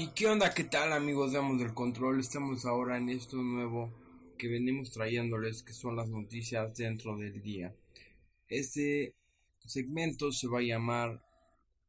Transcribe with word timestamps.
¿Y 0.00 0.10
qué 0.10 0.28
onda? 0.28 0.54
¿Qué 0.54 0.62
tal 0.62 0.92
amigos 0.92 1.32
de 1.32 1.38
Amos 1.38 1.58
del 1.58 1.74
Control? 1.74 2.20
Estamos 2.20 2.64
ahora 2.64 2.98
en 2.98 3.08
esto 3.08 3.36
nuevo 3.36 3.92
que 4.38 4.46
venimos 4.46 4.92
trayéndoles 4.92 5.64
que 5.64 5.72
son 5.72 5.96
las 5.96 6.08
noticias 6.08 6.72
dentro 6.76 7.16
del 7.16 7.42
día. 7.42 7.74
Este 8.48 9.16
segmento 9.66 10.30
se 10.30 10.46
va 10.46 10.60
a 10.60 10.62
llamar 10.62 11.20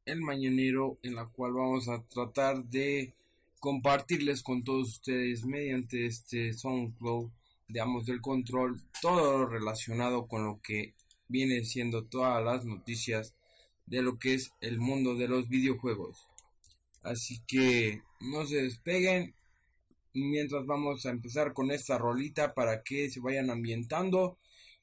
El 0.06 0.22
Mañanero 0.22 0.98
en 1.04 1.14
la 1.14 1.28
cual 1.28 1.54
vamos 1.54 1.88
a 1.88 2.02
tratar 2.02 2.64
de 2.64 3.14
compartirles 3.60 4.42
con 4.42 4.64
todos 4.64 4.90
ustedes 4.90 5.46
mediante 5.46 6.08
este 6.08 6.54
SoundCloud 6.54 7.30
de 7.68 7.80
Amos 7.80 8.08
del 8.08 8.22
Control 8.22 8.82
todo 9.04 9.38
lo 9.38 9.46
relacionado 9.46 10.28
con 10.28 10.46
lo 10.46 10.60
que 10.64 10.96
viene 11.28 11.64
siendo 11.64 12.06
todas 12.06 12.44
las 12.44 12.66
noticias 12.66 13.36
de 13.86 14.02
lo 14.02 14.18
que 14.18 14.34
es 14.34 14.52
el 14.62 14.80
mundo 14.80 15.14
de 15.14 15.28
los 15.28 15.48
videojuegos. 15.48 16.29
Así 17.04 17.42
que 17.48 18.02
no 18.20 18.46
se 18.46 18.64
despeguen 18.64 19.34
mientras 20.14 20.66
vamos 20.66 21.06
a 21.06 21.12
empezar 21.12 21.54
con 21.54 21.72
esta 21.72 21.98
rolita 21.98 22.54
para 22.54 22.84
que 22.84 23.10
se 23.10 23.20
vayan 23.20 23.50
ambientando 23.50 24.38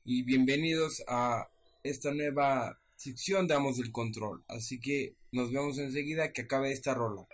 y 0.04 0.22
bienvenidos 0.22 1.02
a 1.08 1.48
esta 1.82 2.12
nueva 2.12 2.80
sección 2.96 3.46
de 3.46 3.54
Amos 3.54 3.76
del 3.76 3.92
Control. 3.92 4.44
Así 4.48 4.80
que 4.80 5.14
nos 5.32 5.52
vemos 5.52 5.78
enseguida 5.78 6.32
que 6.32 6.42
acabe 6.42 6.72
esta 6.72 6.94
rola. 6.94 7.26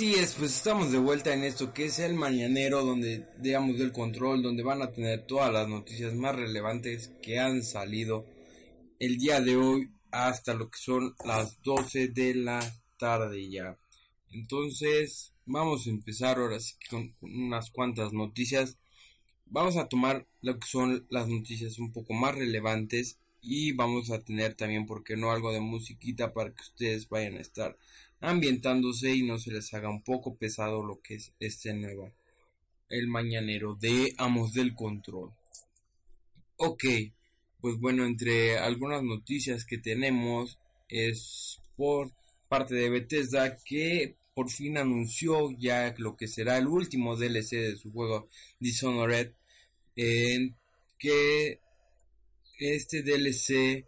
Así 0.00 0.14
es, 0.14 0.32
pues 0.32 0.56
estamos 0.56 0.92
de 0.92 0.96
vuelta 0.96 1.34
en 1.34 1.44
esto 1.44 1.74
que 1.74 1.84
es 1.84 1.98
el 1.98 2.14
mañanero 2.14 2.86
donde 2.86 3.26
digamos 3.36 3.76
del 3.76 3.92
control, 3.92 4.42
donde 4.42 4.62
van 4.62 4.80
a 4.80 4.92
tener 4.92 5.26
todas 5.26 5.52
las 5.52 5.68
noticias 5.68 6.14
más 6.14 6.34
relevantes 6.34 7.12
que 7.20 7.38
han 7.38 7.62
salido 7.62 8.24
el 8.98 9.18
día 9.18 9.42
de 9.42 9.56
hoy 9.56 9.90
hasta 10.10 10.54
lo 10.54 10.70
que 10.70 10.78
son 10.78 11.14
las 11.22 11.60
12 11.60 12.08
de 12.08 12.34
la 12.34 12.60
tarde 12.96 13.50
ya. 13.50 13.78
Entonces, 14.30 15.34
vamos 15.44 15.86
a 15.86 15.90
empezar 15.90 16.38
ahora 16.38 16.60
sí 16.60 16.76
con 16.88 17.14
unas 17.20 17.70
cuantas 17.70 18.14
noticias. 18.14 18.78
Vamos 19.44 19.76
a 19.76 19.86
tomar 19.86 20.26
lo 20.40 20.58
que 20.58 20.66
son 20.66 21.06
las 21.10 21.28
noticias 21.28 21.78
un 21.78 21.92
poco 21.92 22.14
más 22.14 22.34
relevantes 22.34 23.18
y 23.42 23.72
vamos 23.72 24.10
a 24.10 24.22
tener 24.22 24.54
también, 24.54 24.86
porque 24.86 25.18
no, 25.18 25.30
algo 25.30 25.52
de 25.52 25.60
musiquita 25.60 26.32
para 26.32 26.54
que 26.54 26.62
ustedes 26.62 27.06
vayan 27.10 27.36
a 27.36 27.40
estar 27.40 27.76
ambientándose 28.20 29.14
y 29.14 29.22
no 29.22 29.38
se 29.38 29.50
les 29.50 29.72
haga 29.74 29.88
un 29.88 30.02
poco 30.02 30.36
pesado 30.36 30.84
lo 30.84 31.00
que 31.00 31.14
es 31.14 31.32
este 31.40 31.74
nuevo, 31.74 32.12
el 32.88 33.08
mañanero 33.08 33.74
de 33.74 34.14
Amos 34.18 34.52
del 34.52 34.74
Control. 34.74 35.32
Ok, 36.56 36.84
pues 37.60 37.78
bueno, 37.78 38.04
entre 38.04 38.58
algunas 38.58 39.02
noticias 39.02 39.64
que 39.64 39.78
tenemos 39.78 40.58
es 40.88 41.60
por 41.76 42.12
parte 42.48 42.74
de 42.74 42.90
Bethesda 42.90 43.56
que 43.64 44.16
por 44.34 44.50
fin 44.50 44.78
anunció 44.78 45.50
ya 45.58 45.94
lo 45.98 46.16
que 46.16 46.28
será 46.28 46.58
el 46.58 46.66
último 46.66 47.16
DLC 47.16 47.50
de 47.56 47.76
su 47.76 47.92
juego 47.92 48.28
Dishonored, 48.58 49.32
en 49.96 50.56
que 50.98 51.60
este 52.58 53.02
DLC 53.02 53.86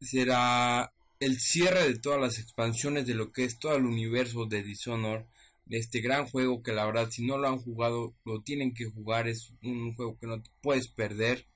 será 0.00 0.92
el 1.22 1.38
cierre 1.38 1.86
de 1.86 1.98
todas 2.00 2.20
las 2.20 2.40
expansiones 2.40 3.06
de 3.06 3.14
lo 3.14 3.30
que 3.30 3.44
es 3.44 3.60
todo 3.60 3.76
el 3.76 3.84
universo 3.84 4.46
de 4.46 4.64
Dishonored. 4.64 5.24
Este 5.70 6.00
gran 6.00 6.26
juego 6.26 6.64
que 6.64 6.72
la 6.72 6.84
verdad 6.84 7.10
si 7.12 7.24
no 7.24 7.38
lo 7.38 7.46
han 7.46 7.58
jugado 7.58 8.12
lo 8.24 8.42
tienen 8.42 8.74
que 8.74 8.86
jugar. 8.86 9.28
Es 9.28 9.52
un 9.62 9.94
juego 9.94 10.18
que 10.18 10.26
no 10.26 10.42
te 10.42 10.50
puedes 10.60 10.88
perder. 10.88 11.46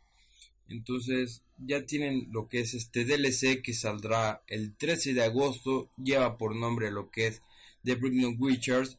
Entonces 0.68 1.42
ya 1.58 1.84
tienen 1.84 2.28
lo 2.30 2.48
que 2.48 2.60
es 2.60 2.74
este 2.74 3.04
DLC 3.04 3.60
que 3.60 3.74
saldrá 3.74 4.44
el 4.46 4.76
13 4.76 5.14
de 5.14 5.24
agosto. 5.24 5.90
Lleva 5.96 6.38
por 6.38 6.54
nombre 6.54 6.92
lo 6.92 7.10
que 7.10 7.26
es 7.26 7.42
The 7.82 7.96
Brignon 7.96 8.36
Witchers. 8.38 8.98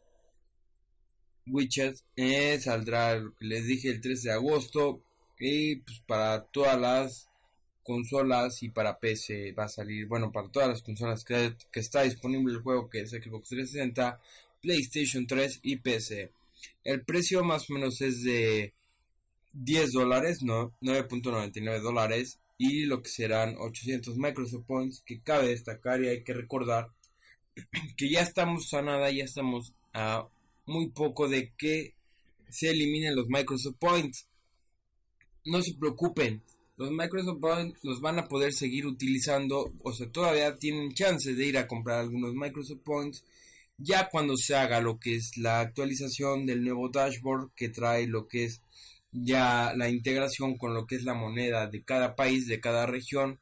Witchers 1.45 2.03
eh, 2.17 2.59
saldrá, 2.59 3.23
les 3.39 3.65
dije, 3.65 3.87
el 3.87 4.01
13 4.01 4.27
de 4.27 4.33
agosto. 4.33 5.01
Y 5.39 5.77
pues 5.77 6.01
para 6.05 6.43
todas 6.43 6.77
las 6.77 7.29
consolas 7.87 8.61
y 8.63 8.69
para 8.69 8.99
PC 8.99 9.53
va 9.53 9.63
a 9.63 9.69
salir, 9.69 10.07
bueno, 10.07 10.29
para 10.29 10.49
todas 10.49 10.67
las 10.67 10.81
consolas 10.81 11.23
que, 11.23 11.55
que 11.71 11.79
está 11.79 12.03
disponible 12.03 12.53
el 12.53 12.61
juego 12.61 12.89
que 12.89 12.99
es 12.99 13.11
Xbox 13.11 13.47
360, 13.47 14.19
PlayStation 14.61 15.25
3 15.25 15.59
y 15.63 15.77
PC. 15.77 16.31
El 16.83 17.03
precio 17.03 17.45
más 17.45 17.69
o 17.69 17.73
menos 17.73 18.01
es 18.01 18.23
de 18.23 18.73
10 19.53 19.93
dólares, 19.93 20.43
no, 20.43 20.73
9.99 20.81 21.79
dólares 21.79 22.39
y 22.57 22.85
lo 22.85 23.01
que 23.01 23.09
serán 23.09 23.55
800 23.57 24.17
Microsoft 24.17 24.65
Points 24.65 25.03
que 25.05 25.21
cabe 25.21 25.47
destacar 25.47 26.03
y 26.03 26.09
hay 26.09 26.23
que 26.23 26.33
recordar 26.33 26.89
que 27.95 28.09
ya 28.09 28.21
estamos 28.21 28.73
a 28.73 28.81
nada, 28.81 29.09
ya 29.11 29.23
estamos 29.23 29.73
a 29.93 30.27
muy 30.65 30.89
poco 30.89 31.29
de 31.29 31.53
que 31.57 31.93
se 32.49 32.69
eliminen 32.69 33.15
los 33.15 33.27
Microsoft 33.29 33.77
Points. 33.79 34.27
No 35.45 35.61
se 35.61 35.73
preocupen, 35.75 36.41
los 36.77 36.91
Microsoft 36.91 37.39
Points 37.39 37.79
los 37.83 38.01
van 38.01 38.19
a 38.19 38.27
poder 38.27 38.53
seguir 38.53 38.85
utilizando, 38.85 39.71
o 39.83 39.91
sea, 39.91 40.09
todavía 40.11 40.55
tienen 40.55 40.93
chance 40.93 41.33
de 41.33 41.45
ir 41.45 41.57
a 41.57 41.67
comprar 41.67 41.99
algunos 41.99 42.33
Microsoft 42.33 42.81
Points 42.83 43.23
ya 43.77 44.09
cuando 44.09 44.37
se 44.37 44.55
haga 44.55 44.81
lo 44.81 44.99
que 44.99 45.15
es 45.15 45.37
la 45.37 45.59
actualización 45.59 46.45
del 46.45 46.63
nuevo 46.63 46.89
dashboard 46.89 47.51
que 47.55 47.69
trae 47.69 48.07
lo 48.07 48.27
que 48.27 48.45
es 48.45 48.61
ya 49.11 49.73
la 49.75 49.89
integración 49.89 50.57
con 50.57 50.73
lo 50.73 50.85
que 50.85 50.95
es 50.95 51.03
la 51.03 51.13
moneda 51.13 51.67
de 51.67 51.83
cada 51.83 52.15
país, 52.15 52.47
de 52.47 52.59
cada 52.59 52.85
región, 52.85 53.39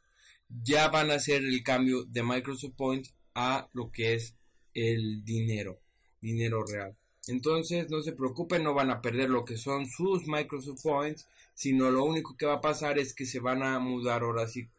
ya 0.63 0.89
van 0.89 1.11
a 1.11 1.15
hacer 1.15 1.43
el 1.43 1.63
cambio 1.63 2.03
de 2.03 2.23
Microsoft 2.23 2.75
Points 2.75 3.13
a 3.33 3.67
lo 3.73 3.91
que 3.91 4.13
es 4.13 4.35
el 4.73 5.23
dinero, 5.25 5.79
dinero 6.21 6.63
real. 6.65 6.95
Entonces 7.27 7.89
no 7.89 8.01
se 8.01 8.13
preocupen, 8.13 8.63
no 8.63 8.73
van 8.73 8.91
a 8.91 9.01
perder 9.01 9.29
lo 9.29 9.43
que 9.43 9.57
son 9.57 9.88
sus 9.88 10.27
Microsoft 10.27 10.83
Points, 10.83 11.27
sino 11.55 11.89
lo 11.89 12.03
único 12.03 12.35
que 12.37 12.45
va 12.45 12.55
a 12.55 12.61
pasar 12.61 12.99
es 12.99 13.15
que 13.15 13.25
se 13.25 13.39
van 13.39 13.63
a 13.63 13.79
mudar 13.79 14.21
ahora 14.21 14.47
sí 14.47 14.69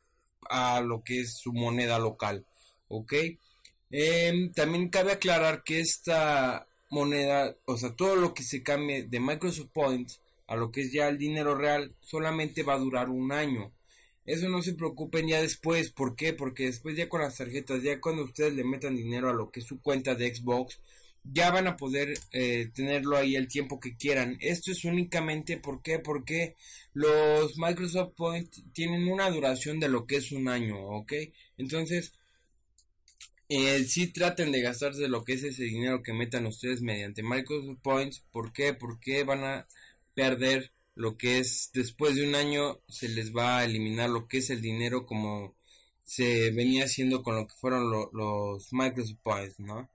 a 0.48 0.80
lo 0.80 1.02
que 1.02 1.22
es 1.22 1.38
su 1.38 1.52
moneda 1.52 1.98
local, 1.98 2.46
¿ok? 2.88 3.12
Em, 3.90 4.52
también 4.52 4.90
cabe 4.90 5.12
aclarar 5.12 5.64
que 5.64 5.80
esta 5.80 6.68
moneda, 6.90 7.56
o 7.64 7.76
sea, 7.76 7.94
todo 7.96 8.16
lo 8.16 8.34
que 8.34 8.42
se 8.42 8.62
cambie 8.62 9.04
de 9.04 9.20
Microsoft 9.20 9.70
Points 9.72 10.20
a 10.46 10.56
lo 10.56 10.70
que 10.70 10.82
es 10.82 10.92
ya 10.92 11.08
el 11.08 11.18
dinero 11.18 11.56
real, 11.56 11.94
solamente 12.00 12.62
va 12.62 12.74
a 12.74 12.78
durar 12.78 13.08
un 13.10 13.32
año. 13.32 13.72
Eso 14.24 14.48
no 14.48 14.62
se 14.62 14.74
preocupen 14.74 15.28
ya 15.28 15.40
después. 15.40 15.90
¿Por 15.92 16.16
qué? 16.16 16.32
Porque 16.32 16.66
después 16.66 16.96
ya 16.96 17.08
con 17.08 17.20
las 17.20 17.36
tarjetas, 17.36 17.82
ya 17.82 18.00
cuando 18.00 18.24
ustedes 18.24 18.54
le 18.54 18.64
metan 18.64 18.96
dinero 18.96 19.30
a 19.30 19.34
lo 19.34 19.50
que 19.50 19.60
es 19.60 19.66
su 19.66 19.80
cuenta 19.80 20.14
de 20.14 20.34
Xbox, 20.34 20.80
ya 21.32 21.50
van 21.50 21.66
a 21.66 21.76
poder 21.76 22.18
eh, 22.32 22.70
tenerlo 22.74 23.16
ahí 23.16 23.36
el 23.36 23.48
tiempo 23.48 23.80
que 23.80 23.96
quieran. 23.96 24.36
Esto 24.40 24.72
es 24.72 24.84
únicamente 24.84 25.56
¿por 25.58 25.82
qué? 25.82 25.98
porque 25.98 26.56
los 26.92 27.58
Microsoft 27.58 28.14
Points 28.16 28.62
tienen 28.72 29.08
una 29.08 29.30
duración 29.30 29.80
de 29.80 29.88
lo 29.88 30.06
que 30.06 30.16
es 30.16 30.32
un 30.32 30.48
año, 30.48 30.78
¿ok? 30.78 31.12
Entonces, 31.58 32.12
eh, 33.48 33.84
sí 33.84 34.08
traten 34.08 34.52
de 34.52 34.62
gastarse 34.62 35.08
lo 35.08 35.24
que 35.24 35.34
es 35.34 35.44
ese 35.44 35.64
dinero 35.64 36.02
que 36.02 36.12
metan 36.12 36.46
ustedes 36.46 36.80
mediante 36.82 37.22
Microsoft 37.22 37.78
Points. 37.82 38.24
¿Por 38.32 38.52
qué? 38.52 38.74
Porque 38.74 39.24
van 39.24 39.44
a 39.44 39.68
perder 40.14 40.72
lo 40.94 41.16
que 41.16 41.38
es 41.38 41.70
después 41.74 42.16
de 42.16 42.26
un 42.26 42.34
año 42.34 42.80
se 42.88 43.08
les 43.08 43.34
va 43.34 43.58
a 43.58 43.64
eliminar 43.64 44.10
lo 44.10 44.26
que 44.26 44.38
es 44.38 44.50
el 44.50 44.62
dinero 44.62 45.06
como 45.06 45.54
se 46.02 46.50
venía 46.52 46.84
haciendo 46.84 47.22
con 47.22 47.36
lo 47.36 47.46
que 47.46 47.54
fueron 47.54 47.90
los 47.90 48.72
Microsoft 48.72 49.18
Points, 49.22 49.60
¿no? 49.60 49.90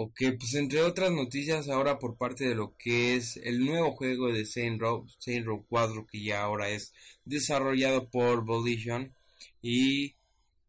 Ok, 0.00 0.20
pues 0.38 0.54
entre 0.54 0.82
otras 0.82 1.10
noticias 1.10 1.68
ahora 1.68 1.98
por 1.98 2.16
parte 2.16 2.48
de 2.48 2.54
lo 2.54 2.76
que 2.76 3.16
es 3.16 3.36
el 3.38 3.66
nuevo 3.66 3.90
juego 3.90 4.30
de 4.32 4.46
Saint 4.46 4.80
Row, 4.80 5.04
Saint 5.18 5.44
Row 5.44 5.66
4 5.68 6.06
que 6.06 6.22
ya 6.22 6.44
ahora 6.44 6.68
es 6.70 6.92
desarrollado 7.24 8.08
por 8.08 8.44
Volition 8.44 9.12
y 9.60 10.14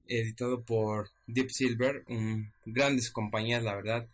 editado 0.08 0.66
por 0.66 1.12
Deep 1.28 1.52
Silver, 1.52 2.06
grandes 2.66 3.12
compañías 3.12 3.62
la 3.64 3.76
verdad 3.76 4.10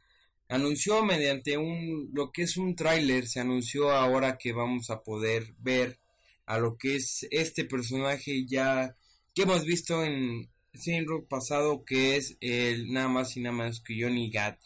anunció 0.49 1.01
mediante 1.05 1.57
un 1.57 2.09
lo 2.13 2.33
que 2.33 2.41
es 2.41 2.57
un 2.57 2.75
tráiler 2.75 3.25
se 3.25 3.39
anunció 3.39 3.91
ahora 3.91 4.37
que 4.37 4.51
vamos 4.51 4.89
a 4.89 5.01
poder 5.01 5.53
ver 5.59 5.97
a 6.45 6.57
lo 6.57 6.75
que 6.75 6.97
es 6.97 7.25
este 7.31 7.63
personaje 7.63 8.45
ya 8.45 8.97
que 9.33 9.43
hemos 9.43 9.63
visto 9.63 10.03
en 10.03 10.49
Saint 10.77 11.07
pasado 11.29 11.85
que 11.85 12.17
es 12.17 12.37
el 12.41 12.91
nada 12.91 13.07
más 13.07 13.37
y 13.37 13.41
nada 13.41 13.55
más 13.55 13.79
que 13.79 14.01
Johnny 14.01 14.29
Gat. 14.29 14.59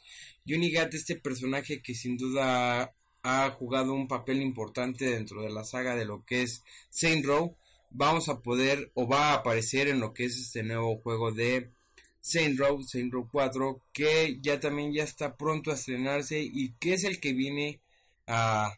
Johnny 0.47 0.71
Gat 0.71 0.93
este 0.93 1.15
personaje 1.15 1.81
que 1.81 1.95
sin 1.95 2.17
duda 2.17 2.93
ha 3.23 3.49
jugado 3.51 3.93
un 3.93 4.07
papel 4.07 4.41
importante 4.41 5.09
dentro 5.09 5.41
de 5.41 5.49
la 5.49 5.63
saga 5.63 5.95
de 5.95 6.05
lo 6.05 6.23
que 6.25 6.43
es 6.43 6.63
Saint 6.89 7.25
Row 7.25 7.57
vamos 7.91 8.29
a 8.29 8.41
poder 8.41 8.91
o 8.93 9.07
va 9.07 9.31
a 9.31 9.33
aparecer 9.35 9.87
en 9.87 9.99
lo 9.99 10.13
que 10.13 10.25
es 10.25 10.37
este 10.37 10.63
nuevo 10.63 10.97
juego 10.97 11.31
de 11.31 11.71
Saint 12.21 12.59
Row, 12.59 12.83
Saint 12.83 13.11
Row 13.11 13.27
4, 13.31 13.81
que 13.93 14.39
ya 14.41 14.59
también 14.59 14.93
ya 14.93 15.03
está 15.03 15.35
pronto 15.37 15.71
a 15.71 15.75
estrenarse 15.75 16.39
y 16.41 16.73
que 16.73 16.93
es 16.93 17.03
el 17.03 17.19
que 17.19 17.33
viene 17.33 17.81
a 18.27 18.77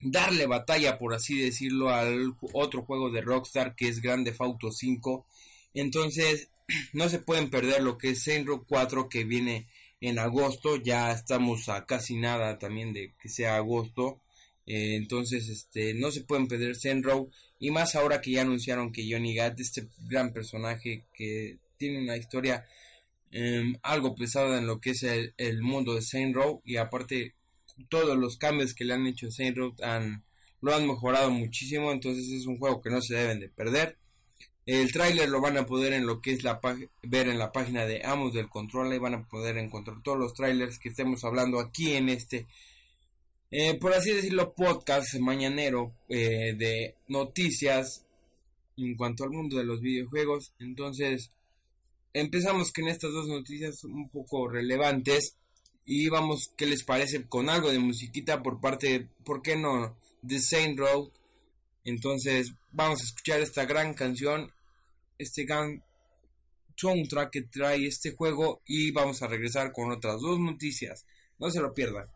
darle 0.00 0.46
batalla, 0.46 0.98
por 0.98 1.14
así 1.14 1.40
decirlo, 1.40 1.90
al 1.90 2.34
otro 2.52 2.82
juego 2.82 3.10
de 3.10 3.20
Rockstar 3.20 3.74
que 3.74 3.88
es 3.88 4.00
Grande 4.00 4.34
Auto 4.38 4.70
5. 4.72 5.26
Entonces, 5.74 6.50
no 6.92 7.08
se 7.08 7.20
pueden 7.20 7.50
perder 7.50 7.82
lo 7.82 7.98
que 7.98 8.10
es 8.10 8.22
Saint 8.22 8.46
Row 8.46 8.64
4 8.66 9.08
que 9.08 9.24
viene 9.24 9.68
en 10.00 10.18
agosto, 10.18 10.76
ya 10.76 11.12
estamos 11.12 11.68
a 11.68 11.84
casi 11.86 12.16
nada 12.16 12.58
también 12.58 12.92
de 12.92 13.14
que 13.20 13.28
sea 13.28 13.56
agosto. 13.56 14.20
Eh, 14.66 14.96
entonces, 14.96 15.48
este, 15.48 15.94
no 15.94 16.10
se 16.10 16.22
pueden 16.22 16.48
perder 16.48 16.76
Saint 16.76 17.04
Row 17.04 17.30
y 17.58 17.70
más 17.70 17.94
ahora 17.94 18.20
que 18.20 18.32
ya 18.32 18.42
anunciaron 18.42 18.92
que 18.92 19.06
Johnny 19.10 19.34
Gat, 19.34 19.60
este 19.60 19.88
gran 20.06 20.32
personaje 20.32 21.04
que 21.12 21.58
tiene 21.76 21.98
una 22.00 22.16
historia 22.16 22.64
em, 23.30 23.76
algo 23.82 24.14
pesada 24.14 24.58
en 24.58 24.66
lo 24.66 24.80
que 24.80 24.90
es 24.90 25.02
el, 25.02 25.62
mundo 25.62 25.94
de 25.94 26.02
Saint 26.02 26.34
Row 26.34 26.62
y 26.64 26.76
aparte 26.76 27.34
todos 27.88 28.16
los 28.18 28.36
cambios 28.38 28.74
que 28.74 28.84
le 28.84 28.94
han 28.94 29.06
hecho 29.06 29.28
a 29.28 29.30
Saint 29.30 29.56
Row 29.56 29.74
han, 29.82 30.24
lo 30.60 30.74
han 30.74 30.86
mejorado 30.86 31.30
muchísimo 31.30 31.92
entonces 31.92 32.28
es 32.30 32.46
un 32.46 32.58
juego 32.58 32.80
que 32.82 32.90
no 32.90 33.00
se 33.02 33.14
deben 33.14 33.40
de 33.40 33.48
perder 33.48 33.98
el 34.78 34.92
tráiler 34.92 35.28
lo 35.28 35.40
van 35.40 35.56
a 35.56 35.66
poder 35.66 35.92
en 35.92 36.06
lo 36.06 36.20
que 36.20 36.32
es 36.32 36.44
la 36.44 36.60
ver 37.02 37.28
en 37.28 37.38
la 37.38 37.52
página 37.52 37.86
de 37.86 38.04
Amos 38.04 38.34
del 38.34 38.48
Control 38.48 38.92
y 38.92 38.98
van 38.98 39.14
a 39.14 39.28
poder 39.28 39.56
encontrar 39.58 40.02
todos 40.02 40.18
los 40.18 40.34
trailers 40.34 40.78
que 40.78 40.90
estemos 40.90 41.24
hablando 41.24 41.58
aquí 41.58 41.92
en 41.94 42.08
este 42.08 42.46
eh, 43.50 43.74
por 43.74 43.92
así 43.92 44.12
decirlo 44.12 44.54
podcast 44.54 45.14
mañanero 45.18 45.92
eh, 46.08 46.54
de 46.56 46.96
noticias 47.08 48.04
en 48.76 48.96
cuanto 48.96 49.24
al 49.24 49.30
mundo 49.30 49.56
de 49.56 49.64
los 49.64 49.80
videojuegos 49.80 50.54
entonces 50.58 51.30
empezamos 52.12 52.72
con 52.72 52.88
estas 52.88 53.12
dos 53.12 53.26
noticias 53.28 53.84
un 53.84 54.08
poco 54.08 54.48
relevantes 54.48 55.36
y 55.92 56.08
vamos, 56.08 56.52
¿qué 56.56 56.66
les 56.66 56.84
parece? 56.84 57.26
Con 57.26 57.48
algo 57.48 57.72
de 57.72 57.80
musiquita 57.80 58.44
por 58.44 58.60
parte, 58.60 59.08
¿por 59.24 59.42
qué 59.42 59.56
no? 59.56 59.96
The 60.24 60.38
Saint 60.38 60.78
Road. 60.78 61.08
Entonces 61.84 62.52
vamos 62.70 63.00
a 63.00 63.04
escuchar 63.04 63.40
esta 63.40 63.64
gran 63.64 63.94
canción, 63.94 64.52
este 65.20 65.44
gran 65.44 65.84
soundtrack 66.76 67.30
que 67.30 67.42
trae 67.42 67.86
este 67.86 68.12
juego 68.12 68.62
y 68.64 68.90
vamos 68.90 69.22
a 69.22 69.26
regresar 69.26 69.72
con 69.72 69.90
otras 69.90 70.20
dos 70.20 70.38
noticias. 70.38 71.06
No 71.38 71.50
se 71.50 71.60
lo 71.60 71.74
pierdan. 71.74 72.06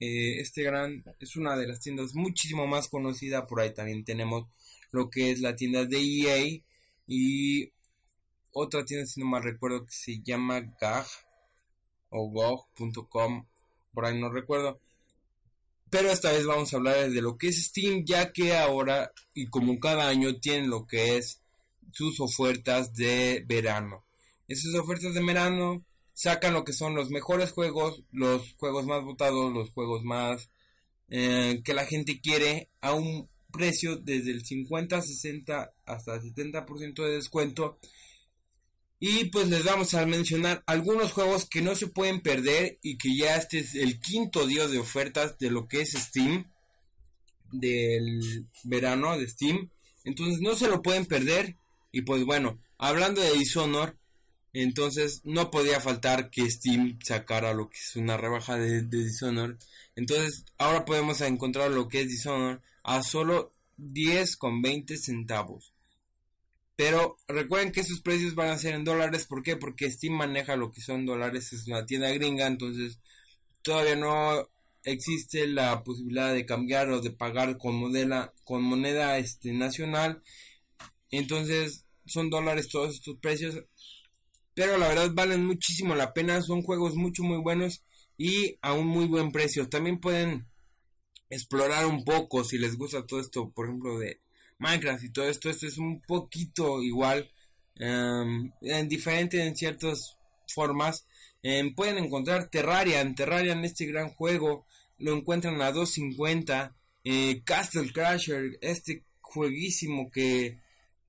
Eh, 0.00 0.40
este 0.40 0.62
gran 0.62 1.04
es 1.18 1.36
una 1.36 1.56
de 1.56 1.66
las 1.66 1.80
tiendas 1.80 2.14
muchísimo 2.14 2.66
más 2.66 2.88
conocida. 2.88 3.46
Por 3.46 3.60
ahí 3.60 3.72
también 3.74 4.04
tenemos 4.04 4.46
lo 4.90 5.10
que 5.10 5.30
es 5.30 5.40
la 5.40 5.56
tienda 5.56 5.84
de 5.84 5.98
EA 5.98 6.60
y 7.06 7.72
otra 8.52 8.84
tienda, 8.84 9.06
si 9.06 9.20
no 9.20 9.26
mal 9.26 9.42
recuerdo, 9.42 9.84
que 9.84 9.92
se 9.92 10.20
llama 10.22 10.60
GAG 10.80 11.06
o 12.10 12.28
GOG.com. 12.30 13.46
Por 13.92 14.04
ahí 14.06 14.20
no 14.20 14.30
recuerdo. 14.30 14.80
Pero 15.90 16.10
esta 16.10 16.32
vez 16.32 16.44
vamos 16.44 16.72
a 16.72 16.76
hablar 16.76 17.10
de 17.10 17.22
lo 17.22 17.38
que 17.38 17.48
es 17.48 17.64
Steam, 17.64 18.04
ya 18.04 18.32
que 18.32 18.56
ahora 18.56 19.12
y 19.34 19.46
como 19.48 19.78
cada 19.80 20.08
año 20.08 20.38
tienen 20.38 20.68
lo 20.70 20.86
que 20.86 21.16
es 21.16 21.40
sus 21.92 22.20
ofertas 22.20 22.94
de 22.94 23.44
verano. 23.46 24.04
Esas 24.46 24.74
ofertas 24.74 25.14
de 25.14 25.24
verano 25.24 25.84
sacan 26.18 26.52
lo 26.52 26.64
que 26.64 26.72
son 26.72 26.96
los 26.96 27.10
mejores 27.10 27.52
juegos, 27.52 28.02
los 28.10 28.52
juegos 28.54 28.84
más 28.86 29.04
votados, 29.04 29.52
los 29.52 29.70
juegos 29.70 30.02
más 30.02 30.50
eh, 31.10 31.62
que 31.64 31.74
la 31.74 31.86
gente 31.86 32.20
quiere 32.20 32.70
a 32.80 32.92
un 32.92 33.28
precio 33.52 33.94
desde 33.94 34.32
el 34.32 34.44
50, 34.44 35.00
60 35.00 35.74
hasta 35.86 36.14
el 36.16 36.34
70% 36.34 37.04
de 37.04 37.14
descuento. 37.14 37.78
Y 38.98 39.26
pues 39.26 39.46
les 39.48 39.62
vamos 39.62 39.94
a 39.94 40.04
mencionar 40.06 40.64
algunos 40.66 41.12
juegos 41.12 41.46
que 41.46 41.62
no 41.62 41.76
se 41.76 41.86
pueden 41.86 42.20
perder 42.20 42.80
y 42.82 42.98
que 42.98 43.14
ya 43.14 43.36
este 43.36 43.60
es 43.60 43.76
el 43.76 44.00
quinto 44.00 44.44
día 44.44 44.66
de 44.66 44.80
ofertas 44.80 45.38
de 45.38 45.52
lo 45.52 45.68
que 45.68 45.82
es 45.82 45.92
Steam 45.92 46.50
del 47.52 48.48
verano 48.64 49.16
de 49.16 49.28
Steam. 49.28 49.70
Entonces 50.02 50.40
no 50.40 50.56
se 50.56 50.66
lo 50.66 50.82
pueden 50.82 51.06
perder. 51.06 51.56
Y 51.92 52.02
pues 52.02 52.24
bueno, 52.24 52.58
hablando 52.76 53.20
de 53.20 53.34
Dishonor, 53.34 53.96
entonces 54.52 55.20
no 55.24 55.50
podía 55.50 55.80
faltar 55.80 56.30
que 56.30 56.50
Steam 56.50 56.98
sacara 57.02 57.54
lo 57.54 57.68
que 57.68 57.78
es 57.78 57.96
una 57.96 58.16
rebaja 58.16 58.56
de, 58.56 58.82
Dishonored. 58.82 59.56
Entonces 59.94 60.44
ahora 60.56 60.84
podemos 60.84 61.20
encontrar 61.20 61.70
lo 61.70 61.88
que 61.88 62.02
es 62.02 62.08
Dishonored 62.08 62.60
a 62.82 63.02
solo 63.02 63.52
10 63.76 64.36
con 64.36 64.62
20 64.62 64.96
centavos. 64.96 65.72
Pero 66.76 67.16
recuerden 67.26 67.72
que 67.72 67.80
esos 67.80 68.00
precios 68.00 68.34
van 68.34 68.50
a 68.50 68.58
ser 68.58 68.74
en 68.74 68.84
dólares. 68.84 69.24
¿Por 69.24 69.42
qué? 69.42 69.56
Porque 69.56 69.90
Steam 69.90 70.14
maneja 70.14 70.56
lo 70.56 70.70
que 70.70 70.80
son 70.80 71.06
dólares. 71.06 71.52
Es 71.52 71.66
una 71.66 71.84
tienda 71.84 72.08
gringa. 72.10 72.46
Entonces 72.46 73.00
todavía 73.62 73.96
no 73.96 74.48
existe 74.84 75.46
la 75.46 75.82
posibilidad 75.82 76.32
de 76.32 76.46
cambiar 76.46 76.88
o 76.90 77.00
de 77.00 77.10
pagar 77.10 77.58
con, 77.58 77.74
moneda, 77.74 78.32
con 78.44 78.62
moneda 78.62 79.18
este, 79.18 79.52
nacional. 79.52 80.22
Entonces 81.10 81.84
son 82.06 82.30
dólares 82.30 82.68
todos 82.68 82.94
estos 82.94 83.18
precios 83.18 83.62
pero 84.58 84.76
la 84.76 84.88
verdad 84.88 85.12
valen 85.14 85.46
muchísimo 85.46 85.94
la 85.94 86.12
pena, 86.12 86.42
son 86.42 86.62
juegos 86.62 86.96
mucho 86.96 87.22
muy 87.22 87.38
buenos 87.38 87.84
y 88.16 88.58
a 88.60 88.72
un 88.72 88.88
muy 88.88 89.06
buen 89.06 89.30
precio. 89.30 89.68
También 89.68 90.00
pueden 90.00 90.48
explorar 91.30 91.86
un 91.86 92.04
poco 92.04 92.42
si 92.42 92.58
les 92.58 92.76
gusta 92.76 93.06
todo 93.06 93.20
esto, 93.20 93.52
por 93.52 93.66
ejemplo, 93.66 94.00
de 94.00 94.20
Minecraft 94.58 95.04
y 95.04 95.12
todo 95.12 95.28
esto, 95.28 95.48
esto 95.48 95.64
es 95.64 95.78
un 95.78 96.00
poquito 96.00 96.82
igual, 96.82 97.30
em, 97.76 98.50
en 98.62 98.88
diferente 98.88 99.46
en 99.46 99.54
ciertas 99.54 100.16
formas. 100.48 101.06
Em, 101.40 101.72
pueden 101.72 101.98
encontrar 101.98 102.50
Terraria, 102.50 103.00
en 103.00 103.14
Terraria 103.14 103.52
en 103.52 103.64
este 103.64 103.86
gran 103.86 104.08
juego 104.10 104.66
lo 104.98 105.16
encuentran 105.16 105.62
a 105.62 105.70
2.50. 105.70 106.74
Eh, 107.04 107.42
Castle 107.44 107.92
Crasher, 107.92 108.58
este 108.60 109.04
jueguísimo 109.20 110.10
que 110.10 110.58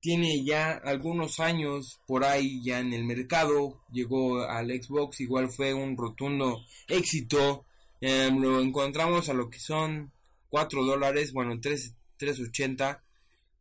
tiene 0.02 0.44
ya 0.46 0.72
algunos 0.84 1.40
años 1.40 2.00
por 2.08 2.24
ahí 2.24 2.64
ya 2.64 2.80
en 2.80 2.94
el 2.94 3.04
mercado, 3.04 3.82
llegó 3.92 4.42
al 4.44 4.70
Xbox, 4.70 5.20
igual 5.20 5.50
fue 5.50 5.74
un 5.74 5.98
rotundo 5.98 6.62
éxito, 6.88 7.66
em, 8.00 8.40
lo 8.40 8.62
encontramos 8.62 9.30
a 9.30 9.34
lo 9.34 9.50
que 9.50 9.60
son 9.60 10.12
4 10.50 10.84
dólares, 10.86 11.34
bueno, 11.34 11.60
3, 11.62 11.96
3.80. 12.18 13.04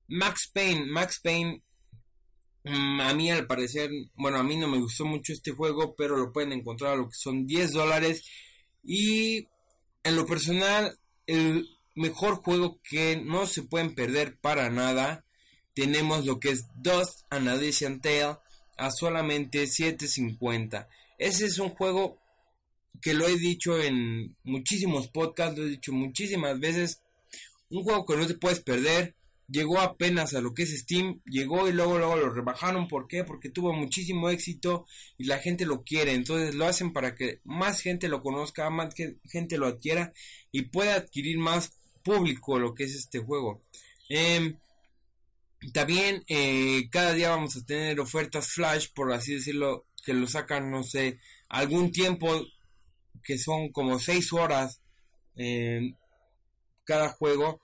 Max 0.09 0.51
Payne, 0.53 0.87
Max 0.87 1.21
Payne, 1.23 1.63
mm, 2.65 3.01
a 3.01 3.15
mí 3.15 3.31
al 3.31 3.47
parecer, 3.47 3.91
bueno, 4.15 4.39
a 4.39 4.43
mí 4.45 4.57
no 4.57 4.69
me 4.69 4.79
gustó 4.79 5.05
mucho 5.05 5.33
este 5.33 5.53
juego, 5.53 5.95
pero 5.97 6.17
lo 6.17 6.33
pueden 6.33 6.53
encontrar 6.53 6.93
a 6.93 6.97
lo 6.97 7.09
que 7.09 7.17
son 7.17 7.47
10 7.47 7.73
dólares. 7.73 8.25
Y 8.85 9.49
en 10.05 10.17
lo 10.17 10.25
personal, 10.25 10.99
el 11.27 11.69
mejor 11.95 12.37
juego 12.37 12.81
que 12.89 13.21
no 13.23 13.47
se 13.47 13.65
pueden 13.65 13.95
perder 13.95 14.39
para 14.41 14.71
nada 14.71 15.25
tenemos 15.79 16.27
lo 16.27 16.41
que 16.41 16.51
es 16.51 16.67
Dust 16.75 17.21
and 17.31 18.01
Tale 18.01 18.37
a 18.77 18.91
solamente 18.91 19.63
7.50. 19.63 20.89
Ese 21.19 21.47
es 21.47 21.61
un 21.61 21.69
juego 21.69 22.19
que 23.01 23.15
lo 23.15 23.29
he 23.29 23.39
dicho 23.39 23.81
en 23.81 24.35
muchísimos 24.43 25.07
podcasts, 25.07 25.57
lo 25.57 25.65
he 25.65 25.71
dicho 25.71 25.93
muchísimas 25.93 26.59
veces. 26.59 27.01
Un 27.71 27.85
juego 27.85 28.05
que 28.05 28.17
no 28.17 28.27
te 28.27 28.35
puedes 28.35 28.59
perder. 28.59 29.15
Llegó 29.47 29.79
apenas 29.79 30.35
a 30.35 30.41
lo 30.41 30.53
que 30.53 30.65
es 30.65 30.77
Steam, 30.77 31.23
llegó 31.25 31.69
y 31.69 31.73
luego 31.73 31.97
luego 31.97 32.17
lo 32.17 32.31
rebajaron. 32.31 32.89
¿Por 32.89 33.07
qué? 33.07 33.23
Porque 33.23 33.49
tuvo 33.49 33.73
muchísimo 33.73 34.31
éxito 34.31 34.85
y 35.17 35.27
la 35.27 35.39
gente 35.39 35.65
lo 35.65 35.85
quiere. 35.85 36.13
Entonces 36.15 36.57
lo 36.57 36.67
hacen 36.67 36.93
para 36.93 37.15
que 37.15 37.39
más 37.45 37.83
gente 37.83 38.09
lo 38.09 38.21
conozca, 38.21 38.69
más 38.69 38.93
gente 39.31 39.59
lo 39.59 39.69
adquiera 39.69 40.13
y 40.51 40.63
pueda 40.63 40.97
adquirir 40.97 41.39
más 41.39 41.79
público 42.03 42.59
lo 42.59 42.75
que 42.75 42.83
es 42.83 42.97
este 42.97 43.21
juego. 43.21 43.63
Eh, 44.09 44.57
también 45.73 46.25
eh, 46.29 46.89
cada 46.91 47.13
día 47.15 47.31
vamos 47.31 47.57
a 47.57 47.65
tener 47.65 47.99
ofertas 48.01 48.53
flash, 48.53 48.89
por 48.95 49.13
así 49.13 49.35
decirlo, 49.35 49.87
que 50.05 50.15
lo 50.15 50.27
sacan, 50.27 50.71
no 50.71 50.83
sé, 50.83 51.19
algún 51.49 51.91
tiempo 51.93 52.47
que 53.23 53.39
son 53.39 53.71
como 53.71 53.99
6 53.99 54.33
horas 54.33 54.81
eh, 55.37 55.95
cada 56.85 57.09
juego. 57.11 57.61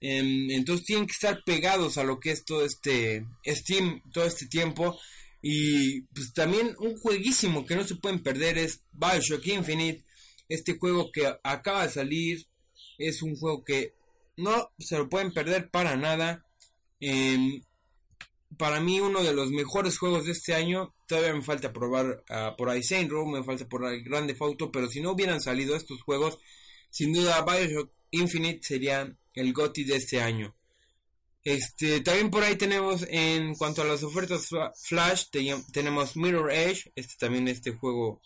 Em, 0.00 0.50
entonces 0.50 0.86
tienen 0.86 1.06
que 1.06 1.12
estar 1.12 1.42
pegados 1.44 1.96
a 1.98 2.04
lo 2.04 2.20
que 2.20 2.30
es 2.30 2.44
todo 2.44 2.64
este 2.64 3.26
Steam, 3.46 4.02
todo 4.12 4.24
este 4.24 4.46
tiempo. 4.46 4.98
Y 5.40 6.02
pues 6.02 6.32
también 6.32 6.74
un 6.78 6.96
jueguísimo 6.96 7.64
que 7.64 7.76
no 7.76 7.84
se 7.84 7.96
pueden 7.96 8.22
perder 8.22 8.58
es 8.58 8.82
Bioshock 8.92 9.46
Infinite. 9.46 10.04
Este 10.48 10.78
juego 10.78 11.10
que 11.12 11.32
acaba 11.42 11.86
de 11.86 11.92
salir 11.92 12.46
es 12.98 13.22
un 13.22 13.36
juego 13.36 13.64
que 13.64 13.94
no 14.36 14.70
se 14.78 14.98
lo 14.98 15.08
pueden 15.08 15.32
perder 15.32 15.70
para 15.70 15.96
nada. 15.96 16.45
Em, 17.00 17.62
para 18.56 18.80
mí 18.80 19.00
uno 19.00 19.22
de 19.22 19.34
los 19.34 19.50
mejores 19.50 19.98
juegos 19.98 20.26
de 20.26 20.32
este 20.32 20.54
año, 20.54 20.94
todavía 21.06 21.34
me 21.34 21.42
falta 21.42 21.72
probar 21.72 22.24
uh, 22.30 22.56
por 22.56 22.70
ahí 22.70 22.82
Saint 22.82 23.10
Row, 23.10 23.26
me 23.26 23.44
falta 23.44 23.68
por 23.68 23.84
ahí 23.84 24.02
Grande 24.02 24.36
Auto, 24.38 24.70
pero 24.70 24.88
si 24.88 25.00
no 25.00 25.12
hubieran 25.12 25.40
salido 25.40 25.76
estos 25.76 26.02
juegos, 26.02 26.38
sin 26.90 27.12
duda 27.12 27.42
Bioshock 27.42 27.92
Infinite 28.10 28.60
sería 28.62 29.14
el 29.34 29.52
GOTY 29.52 29.84
de 29.84 29.96
este 29.96 30.20
año. 30.22 30.54
Este, 31.44 32.00
también 32.00 32.30
por 32.30 32.42
ahí 32.42 32.56
tenemos 32.56 33.06
en 33.08 33.54
cuanto 33.54 33.82
a 33.82 33.84
las 33.84 34.02
ofertas 34.02 34.48
Flash, 34.82 35.26
tenemos 35.72 36.16
Mirror 36.16 36.50
Edge, 36.50 36.90
este 36.96 37.14
también 37.18 37.46
este 37.46 37.72
juego 37.72 38.20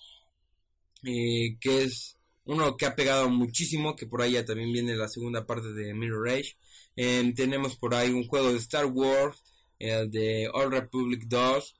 eh, 1.02 1.58
que 1.60 1.82
es 1.82 2.16
uno 2.44 2.76
que 2.76 2.86
ha 2.86 2.94
pegado 2.96 3.28
muchísimo, 3.28 3.96
que 3.96 4.06
por 4.06 4.22
ahí 4.22 4.32
ya 4.32 4.44
también 4.44 4.72
viene 4.72 4.96
la 4.96 5.08
segunda 5.08 5.46
parte 5.46 5.72
de 5.72 5.94
Mirror 5.94 6.28
Edge. 6.28 6.56
Em, 6.96 7.34
tenemos 7.34 7.76
por 7.76 7.94
ahí 7.94 8.10
un 8.10 8.26
juego 8.26 8.52
de 8.52 8.58
Star 8.58 8.86
Wars, 8.86 9.42
el 9.78 10.10
de 10.10 10.48
All 10.52 10.70
Republic 10.70 11.24
2, 11.26 11.76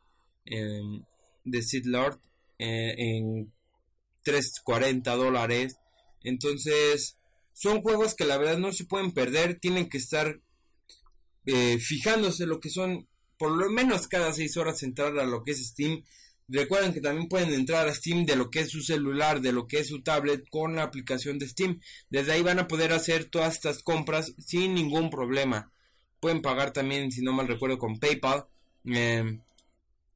em, 0.46 1.02
de 1.44 1.62
Sith 1.62 1.86
Lord, 1.86 2.20
eh, 2.58 2.94
en 2.98 3.52
340 4.22 5.16
dólares. 5.16 5.76
Entonces, 6.22 7.16
son 7.52 7.82
juegos 7.82 8.14
que 8.14 8.24
la 8.24 8.38
verdad 8.38 8.58
no 8.58 8.72
se 8.72 8.84
pueden 8.84 9.12
perder, 9.12 9.58
tienen 9.58 9.88
que 9.88 9.98
estar 9.98 10.40
eh, 11.46 11.78
fijándose 11.78 12.46
lo 12.46 12.60
que 12.60 12.70
son, 12.70 13.08
por 13.38 13.50
lo 13.50 13.70
menos 13.70 14.06
cada 14.08 14.32
6 14.32 14.56
horas 14.56 14.82
entrar 14.82 15.18
a 15.18 15.24
lo 15.24 15.42
que 15.42 15.52
es 15.52 15.66
Steam. 15.66 16.04
Recuerden 16.52 16.92
que 16.92 17.00
también 17.00 17.28
pueden 17.28 17.54
entrar 17.54 17.87
a 17.87 17.95
Steam 17.95 18.26
de 18.26 18.35
lo 18.35 18.50
que 18.50 18.61
es 18.61 18.71
su 18.71 18.83
celular, 18.83 19.40
de 19.40 19.52
lo 19.52 19.69
que 19.69 19.78
es 19.78 19.88
su 19.88 20.02
tablet 20.02 20.49
con 20.50 20.75
la 20.75 20.83
aplicación 20.83 21.38
de 21.38 21.49
Steam. 21.49 21.80
Desde 22.09 22.33
ahí 22.33 22.42
van 22.42 22.59
a 22.59 22.66
poder 22.66 22.92
hacer 22.92 23.26
todas 23.26 23.54
estas 23.54 23.85
compras 23.85 24.35
sin 24.45 24.75
ningún 24.75 25.11
problema. 25.11 25.73
Pueden 26.19 26.42
pagar 26.42 26.73
también, 26.73 27.12
si 27.12 27.23
no 27.23 27.33
mal 27.33 27.47
recuerdo, 27.47 27.78
con 27.78 28.00
PayPal. 28.00 28.47
Em, 28.84 29.41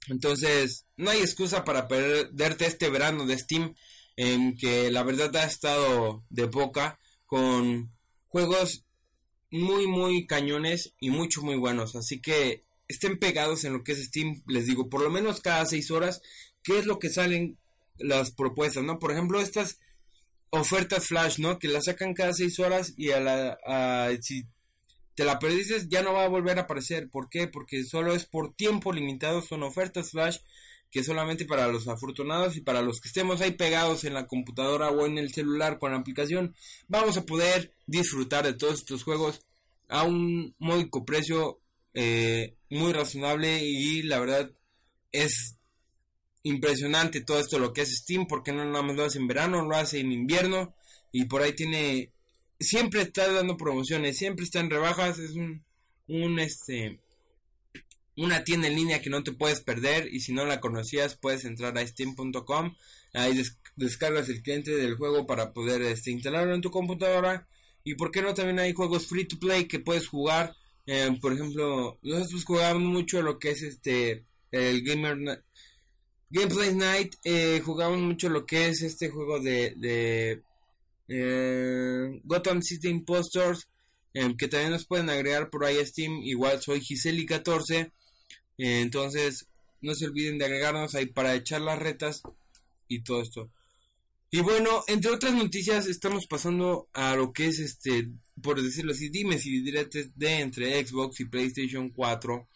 entonces, 0.09 0.87
no 0.97 1.11
hay 1.11 1.20
excusa 1.20 1.64
para 1.64 1.87
perderte 1.87 2.66
este 2.66 2.90
verano 2.90 3.27
de 3.27 3.38
Steam, 3.38 3.75
en 4.16 4.57
que 4.57 4.90
la 4.90 5.05
verdad 5.05 5.35
ha 5.37 5.44
estado 5.44 6.25
de 6.31 6.47
boca 6.47 6.99
con 7.27 7.92
juegos 8.27 8.85
muy, 9.53 9.87
muy 9.87 10.27
cañones 10.27 10.94
y 10.99 11.11
mucho, 11.11 11.42
muy 11.42 11.57
buenos. 11.57 11.94
Así 11.94 12.20
que 12.20 12.62
estén 12.94 13.18
pegados 13.18 13.64
en 13.64 13.72
lo 13.72 13.85
que 13.85 13.92
es 13.92 14.04
Steam, 14.04 14.42
les 14.46 14.66
digo, 14.66 14.88
por 14.88 15.02
lo 15.02 15.11
menos 15.11 15.40
cada 15.40 15.66
seis 15.66 15.90
horas, 15.90 16.22
qué 16.62 16.78
es 16.78 16.87
lo 16.87 16.98
que 16.98 17.11
salen 17.11 17.59
las 17.98 18.30
propuestas, 18.30 18.83
¿no? 18.83 18.98
Por 18.98 19.12
ejemplo, 19.12 19.40
estas 19.40 19.78
ofertas 20.50 21.07
flash, 21.07 21.38
¿no? 21.38 21.59
Que 21.59 21.68
las 21.68 21.85
sacan 21.85 22.14
cada 22.14 22.33
seis 22.33 22.59
horas 22.59 22.94
y 22.96 23.11
a 23.11 23.20
la, 23.20 24.16
si 24.20 24.46
te 25.14 25.24
la 25.24 25.38
perdiste 25.38 25.87
ya 25.88 26.02
no 26.02 26.12
va 26.12 26.24
a 26.24 26.28
volver 26.28 26.59
a 26.59 26.62
aparecer. 26.62 27.09
¿Por 27.11 27.28
qué? 27.28 27.48
Porque 27.48 27.85
solo 27.85 28.14
es 28.14 28.24
por 28.24 28.54
tiempo 28.54 28.92
limitado, 28.92 29.42
son 29.42 29.62
ofertas 29.62 30.11
flash 30.11 30.38
que 30.90 31.02
solamente 31.02 31.44
para 31.44 31.66
los 31.66 31.88
afortunados 31.88 32.57
y 32.57 32.61
para 32.61 32.80
los 32.80 33.00
que 33.00 33.09
estemos 33.09 33.40
ahí 33.40 33.50
pegados 33.50 34.04
en 34.04 34.14
la 34.14 34.28
computadora 34.28 34.90
o 34.90 35.07
en 35.07 35.18
el 35.18 35.33
celular 35.33 35.80
con 35.80 35.90
la 35.90 35.98
aplicación, 35.98 36.54
vamos 36.87 37.16
a 37.16 37.26
poder 37.26 37.72
disfrutar 37.87 38.44
de 38.44 38.52
todos 38.54 38.74
estos 38.74 39.02
juegos 39.02 39.40
a 39.88 40.04
un 40.04 40.54
módico 40.61 41.04
precio 41.04 41.59
eh, 41.94 42.57
muy 42.70 42.92
razonable 42.92 43.64
y 43.64 44.02
la 44.02 44.18
verdad 44.18 44.50
es 45.12 45.57
impresionante 46.42 47.22
todo 47.22 47.40
esto 47.40 47.59
lo 47.59 47.72
que 47.72 47.83
es 47.83 47.96
Steam 47.96 48.26
porque 48.26 48.52
no 48.52 48.64
nada 48.64 48.83
más 48.83 48.96
lo 48.96 49.04
hace 49.04 49.18
en 49.18 49.28
verano, 49.28 49.64
lo 49.64 49.76
hace 49.76 50.00
en 50.00 50.12
invierno 50.12 50.74
y 51.12 51.24
por 51.24 51.42
ahí 51.42 51.54
tiene 51.54 52.12
siempre 52.59 53.02
está 53.02 53.30
dando 53.33 53.57
promociones, 53.57 54.18
siempre 54.18 54.44
está 54.44 54.61
en 54.61 54.70
rebajas, 54.70 55.18
es 55.18 55.33
un, 55.33 55.64
un 56.09 56.38
este 56.38 57.00
una 58.16 58.44
tienda 58.44 58.68
en 58.68 58.76
línea 58.76 59.00
que 59.00 59.11
no 59.11 59.22
te 59.24 59.33
puedes 59.33 59.61
perder 59.61 60.12
y 60.12 60.20
si 60.20 60.33
no 60.33 60.44
la 60.44 60.61
conocías 60.61 61.16
puedes 61.16 61.44
entrar 61.44 61.76
a 61.78 61.87
steam.com 61.87 62.74
ahí 63.12 63.40
descargas 63.76 64.28
el 64.28 64.42
cliente 64.42 64.72
del 64.72 64.96
juego 64.96 65.26
para 65.26 65.52
poder 65.52 65.83
este, 65.83 66.11
instalarlo 66.11 66.54
en 66.54 66.61
tu 66.61 66.70
computadora 66.70 67.48
y 67.83 67.94
por 67.94 68.11
qué 68.11 68.22
no 68.22 68.35
también 68.35 68.59
hay 68.59 68.72
juegos 68.72 69.07
free 69.07 69.24
to 69.24 69.38
play 69.38 69.66
que 69.66 69.78
puedes 69.78 70.09
jugar 70.09 70.57
eh, 70.87 71.16
por 71.20 71.33
ejemplo 71.33 71.99
nosotros 72.03 72.44
jugamos 72.44 72.83
mucho 72.83 73.23
lo 73.23 73.38
que 73.38 73.51
es 73.51 73.62
este 73.62 74.25
el 74.51 74.83
gamer 74.83 75.42
gameplay 76.31 76.75
night 76.75 77.14
eh, 77.25 77.61
jugamos 77.64 78.01
mucho 78.01 78.29
lo 78.29 78.44
que 78.47 78.68
es 78.68 78.83
este 78.83 79.09
juego 79.09 79.40
de, 79.40 79.75
de 79.77 80.42
eh, 81.09 82.20
Gotham 82.25 82.62
City 82.62 82.88
Impostors 82.88 83.68
que 84.38 84.47
también 84.47 84.70
nos 84.70 84.87
pueden 84.87 85.11
agregar 85.11 85.51
por 85.51 85.64
ahí 85.64 85.79
a 85.79 85.87
Steam 85.87 86.23
igual 86.23 86.62
soy 86.62 86.81
Giseli14 86.81 87.90
eh, 88.59 88.81
entonces, 88.81 89.49
no 89.81 89.94
se 89.94 90.07
olviden 90.07 90.38
de 90.38 90.47
agregarnos 90.47 90.94
ahí 90.94 91.07
para 91.07 91.35
echar 91.35 91.61
las 91.61 91.79
retas 91.79 92.23
y 92.88 93.03
todo 93.03 93.23
esto. 93.23 93.51
Y 94.31 94.40
bueno, 94.40 94.83
entre 94.88 95.11
otras 95.11 95.35
noticias, 95.35 95.87
estamos 95.87 96.27
pasando 96.27 96.88
a 96.92 97.14
lo 97.16 97.33
que 97.33 97.47
es 97.47 97.59
este, 97.61 98.11
por 98.42 98.62
decirlo 98.62 98.92
así, 98.92 99.09
dime 99.09 99.38
si 99.38 99.61
diretes 99.61 100.11
de 100.16 100.40
entre 100.40 100.85
Xbox 100.85 101.20
y 101.20 101.27
PlayStation 101.27 101.90
4, 101.90 102.49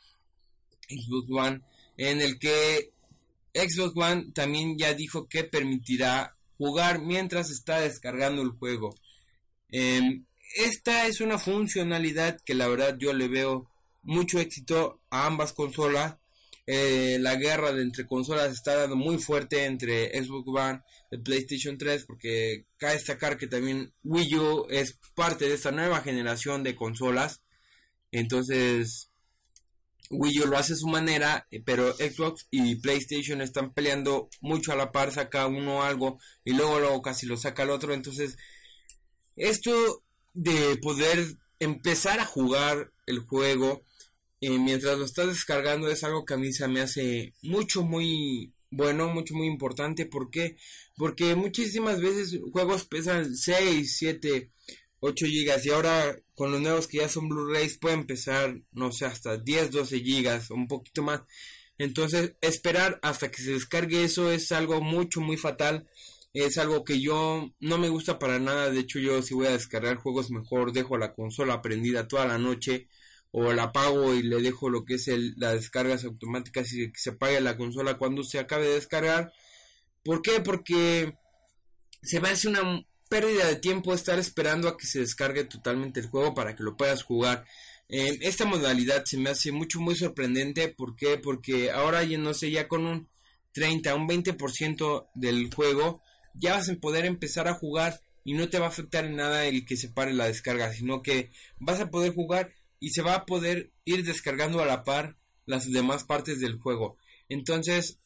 Xbox 0.88 1.30
One, 1.30 1.60
en 1.96 2.20
el 2.20 2.38
que 2.38 2.90
Xbox 3.54 3.92
One 3.96 4.32
también 4.34 4.76
ya 4.76 4.94
dijo 4.94 5.28
que 5.28 5.44
permitirá 5.44 6.36
jugar 6.56 7.00
mientras 7.00 7.50
está 7.50 7.80
descargando 7.80 8.42
el 8.42 8.50
juego. 8.50 8.94
Em, 9.70 10.24
esta 10.56 11.06
es 11.06 11.20
una 11.20 11.38
funcionalidad 11.38 12.40
que 12.44 12.54
la 12.54 12.68
verdad 12.68 12.96
yo 12.98 13.12
le 13.12 13.28
veo 13.28 13.70
mucho 14.02 14.40
éxito 14.40 15.00
a 15.10 15.26
ambas 15.26 15.52
consolas. 15.52 16.16
Eh, 16.70 17.16
la 17.18 17.36
guerra 17.36 17.72
de 17.72 17.80
entre 17.80 18.06
consolas 18.06 18.52
está 18.52 18.76
dando 18.76 18.94
muy 18.94 19.16
fuerte 19.16 19.64
entre 19.64 20.10
Xbox 20.22 20.48
One 20.48 20.82
y 21.10 21.16
PlayStation 21.16 21.78
3 21.78 22.04
porque 22.04 22.66
cabe 22.76 22.92
destacar 22.92 23.38
que 23.38 23.46
también 23.46 23.94
Wii 24.04 24.36
U 24.36 24.66
es 24.68 24.98
parte 25.14 25.48
de 25.48 25.54
esta 25.54 25.70
nueva 25.72 26.02
generación 26.02 26.62
de 26.62 26.76
consolas. 26.76 27.40
Entonces 28.12 29.10
Wii 30.10 30.40
U 30.42 30.46
lo 30.46 30.58
hace 30.58 30.74
a 30.74 30.76
su 30.76 30.88
manera, 30.88 31.46
eh, 31.50 31.62
pero 31.64 31.94
Xbox 31.94 32.46
y 32.50 32.74
PlayStation 32.74 33.40
están 33.40 33.72
peleando 33.72 34.28
mucho 34.42 34.70
a 34.70 34.76
la 34.76 34.92
par, 34.92 35.10
saca 35.10 35.46
uno 35.46 35.84
algo 35.84 36.18
y 36.44 36.52
luego 36.52 36.80
luego 36.80 37.00
casi 37.00 37.24
lo 37.24 37.38
saca 37.38 37.62
el 37.62 37.70
otro. 37.70 37.94
Entonces 37.94 38.36
esto 39.36 40.04
de 40.34 40.76
poder 40.82 41.34
empezar 41.60 42.20
a 42.20 42.26
jugar 42.26 42.92
el 43.06 43.20
juego 43.20 43.80
mientras 44.40 44.98
lo 44.98 45.04
estás 45.04 45.26
descargando 45.26 45.90
es 45.90 46.04
algo 46.04 46.24
que 46.24 46.34
a 46.34 46.38
mí 46.38 46.52
se 46.52 46.68
me 46.68 46.80
hace 46.80 47.34
mucho, 47.42 47.82
muy 47.82 48.52
bueno, 48.70 49.08
mucho, 49.08 49.34
muy 49.34 49.46
importante. 49.46 50.06
¿Por 50.06 50.30
qué? 50.30 50.56
Porque 50.96 51.34
muchísimas 51.34 52.00
veces 52.00 52.38
juegos 52.52 52.84
pesan 52.84 53.34
6, 53.34 53.96
7, 53.98 54.50
8 55.00 55.26
gigas 55.26 55.66
y 55.66 55.70
ahora 55.70 56.16
con 56.34 56.52
los 56.52 56.60
nuevos 56.60 56.86
que 56.86 56.98
ya 56.98 57.08
son 57.08 57.28
Blu-rays 57.28 57.78
pueden 57.78 58.06
pesar, 58.06 58.60
no 58.72 58.92
sé, 58.92 59.06
hasta 59.06 59.38
10, 59.38 59.70
12 59.72 60.00
gigas, 60.00 60.50
un 60.50 60.68
poquito 60.68 61.02
más. 61.02 61.22
Entonces, 61.78 62.34
esperar 62.40 62.98
hasta 63.02 63.30
que 63.30 63.42
se 63.42 63.52
descargue 63.52 64.04
eso 64.04 64.30
es 64.32 64.52
algo 64.52 64.80
mucho, 64.80 65.20
muy 65.20 65.36
fatal. 65.36 65.88
Es 66.34 66.58
algo 66.58 66.84
que 66.84 67.00
yo 67.00 67.50
no 67.60 67.78
me 67.78 67.88
gusta 67.88 68.18
para 68.18 68.38
nada. 68.38 68.70
De 68.70 68.80
hecho, 68.80 68.98
yo 68.98 69.22
si 69.22 69.34
voy 69.34 69.46
a 69.46 69.52
descargar 69.52 69.96
juegos 69.96 70.30
mejor 70.30 70.72
dejo 70.72 70.98
la 70.98 71.14
consola 71.14 71.62
prendida 71.62 72.08
toda 72.08 72.26
la 72.26 72.38
noche 72.38 72.88
o 73.30 73.52
la 73.52 73.64
apago 73.64 74.14
y 74.14 74.22
le 74.22 74.40
dejo 74.40 74.70
lo 74.70 74.84
que 74.84 74.94
es 74.94 75.08
el, 75.08 75.34
las 75.36 75.54
descargas 75.54 76.04
automáticas 76.04 76.72
y 76.72 76.90
que 76.90 76.98
se 76.98 77.10
apague 77.10 77.40
la 77.40 77.56
consola 77.56 77.98
cuando 77.98 78.22
se 78.24 78.38
acabe 78.38 78.66
de 78.66 78.74
descargar. 78.74 79.32
¿Por 80.04 80.22
qué? 80.22 80.40
Porque 80.40 81.14
se 82.02 82.20
me 82.20 82.30
hace 82.30 82.48
una 82.48 82.84
pérdida 83.08 83.46
de 83.46 83.56
tiempo 83.56 83.94
estar 83.94 84.18
esperando 84.18 84.68
a 84.68 84.76
que 84.76 84.86
se 84.86 85.00
descargue 85.00 85.44
totalmente 85.44 86.00
el 86.00 86.06
juego 86.06 86.34
para 86.34 86.54
que 86.54 86.62
lo 86.62 86.76
puedas 86.76 87.02
jugar. 87.02 87.44
esta 87.88 88.44
modalidad 88.44 89.04
se 89.04 89.18
me 89.18 89.30
hace 89.30 89.52
mucho 89.52 89.80
muy 89.80 89.96
sorprendente. 89.96 90.68
¿Por 90.68 90.96
qué? 90.96 91.18
Porque 91.18 91.70
ahora 91.70 92.02
ya 92.04 92.18
no 92.18 92.34
sé, 92.34 92.50
ya 92.50 92.68
con 92.68 92.86
un 92.86 93.08
30, 93.52 93.94
un 93.94 94.08
20% 94.08 95.08
del 95.14 95.52
juego 95.52 96.02
ya 96.34 96.54
vas 96.54 96.68
a 96.68 96.74
poder 96.76 97.04
empezar 97.04 97.48
a 97.48 97.54
jugar 97.54 98.00
y 98.24 98.34
no 98.34 98.48
te 98.48 98.58
va 98.58 98.66
a 98.66 98.68
afectar 98.68 99.04
en 99.04 99.16
nada 99.16 99.46
el 99.46 99.64
que 99.64 99.76
se 99.76 99.88
pare 99.88 100.12
la 100.12 100.26
descarga, 100.26 100.72
sino 100.72 101.02
que 101.02 101.30
vas 101.58 101.80
a 101.80 101.90
poder 101.90 102.14
jugar 102.14 102.52
y 102.80 102.90
se 102.90 103.02
va 103.02 103.14
a 103.14 103.26
poder 103.26 103.72
ir 103.84 104.04
descargando 104.04 104.60
a 104.60 104.66
la 104.66 104.84
par 104.84 105.16
las 105.46 105.70
demás 105.70 106.04
partes 106.04 106.40
del 106.40 106.58
juego. 106.58 106.96
Entonces, 107.28 107.98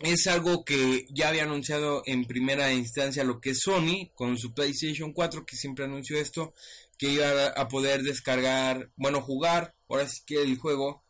es 0.00 0.26
algo 0.26 0.64
que 0.64 1.06
ya 1.10 1.28
había 1.28 1.44
anunciado 1.44 2.02
en 2.06 2.24
primera 2.24 2.72
instancia 2.72 3.24
lo 3.24 3.40
que 3.40 3.50
es 3.50 3.60
Sony 3.60 4.10
con 4.14 4.38
su 4.38 4.54
PlayStation 4.54 5.12
4 5.12 5.44
que 5.44 5.56
siempre 5.56 5.84
anunció 5.84 6.18
esto, 6.18 6.54
que 6.98 7.10
iba 7.10 7.48
a 7.48 7.68
poder 7.68 8.02
descargar, 8.02 8.90
bueno, 8.96 9.20
jugar, 9.20 9.74
ahora 9.88 10.08
sí 10.08 10.22
que 10.26 10.42
el 10.42 10.56
juego, 10.58 11.04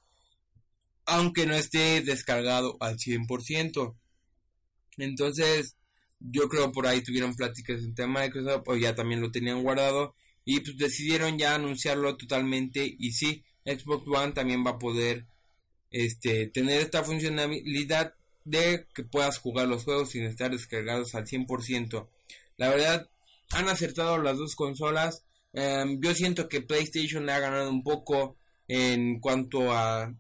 aunque 1.07 1.47
no 1.47 1.55
esté 1.55 2.03
descargado 2.03 2.77
al 2.81 2.97
100%. 2.97 3.97
Entonces, 4.99 5.77
yo 6.21 6.49
creo 6.49 6.73
por 6.73 6.87
ahí 6.87 7.03
tuvieron 7.03 7.35
pláticas 7.35 7.81
entre 7.83 8.07
Microsoft 8.07 8.65
o 8.67 8.77
ya 8.77 8.95
también 8.95 9.21
lo 9.21 9.31
tenían 9.31 9.63
guardado 9.63 10.15
y 10.51 10.61
pues 10.61 10.79
decidieron 10.79 11.37
ya 11.37 11.55
anunciarlo 11.55 12.17
totalmente 12.17 12.97
y 12.99 13.13
sí, 13.13 13.45
Xbox 13.67 14.09
One 14.09 14.33
también 14.33 14.65
va 14.65 14.71
a 14.71 14.79
poder 14.79 15.27
este 15.91 16.47
tener 16.47 16.81
esta 16.81 17.05
funcionalidad 17.05 18.15
de 18.47 18.87
que 18.95 19.05
puedas 19.05 19.37
jugar 19.37 19.69
los 19.69 19.85
juegos 19.85 20.09
sin 20.09 20.25
estar 20.25 20.51
descargados 20.51 21.15
al 21.15 21.27
100%. 21.27 22.09
La 22.57 22.71
verdad 22.71 23.11
han 23.51 23.69
acertado 23.69 24.17
las 24.17 24.39
dos 24.39 24.57
consolas. 24.57 25.23
Em, 25.53 26.01
yo 26.01 26.15
siento 26.15 26.49
que 26.49 26.63
PlayStation 26.63 27.27
le 27.27 27.33
ha 27.33 27.41
ganado 27.41 27.69
un 27.69 27.83
poco 27.83 28.39
en 28.69 29.21
cuanto 29.21 29.71
a 29.75 30.15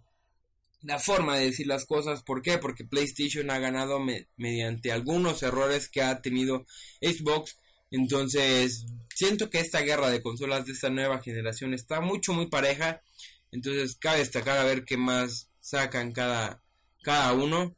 la 0.82 0.98
forma 0.98 1.38
de 1.38 1.46
decir 1.46 1.66
las 1.66 1.86
cosas. 1.86 2.22
¿Por 2.22 2.42
qué? 2.42 2.58
Porque 2.58 2.84
PlayStation 2.84 3.50
ha 3.50 3.58
ganado 3.60 3.98
mediante 4.36 4.92
algunos 4.92 5.42
errores 5.42 5.88
que 5.88 6.02
ha 6.02 6.20
tenido 6.20 6.66
Xbox. 7.00 7.56
Entonces, 7.90 8.84
siento 9.18 9.50
que 9.50 9.58
esta 9.58 9.80
guerra 9.80 10.10
de 10.10 10.22
consolas 10.22 10.64
de 10.64 10.72
esta 10.72 10.90
nueva 10.90 11.20
generación 11.20 11.74
está 11.74 12.00
mucho, 12.00 12.32
muy 12.32 12.46
pareja. 12.46 13.02
Entonces, 13.50 13.96
cabe 13.96 14.18
destacar 14.18 14.58
a 14.58 14.62
ver 14.62 14.84
qué 14.84 14.96
más 14.96 15.50
sacan 15.58 16.12
cada, 16.12 16.62
cada 17.02 17.32
uno. 17.32 17.74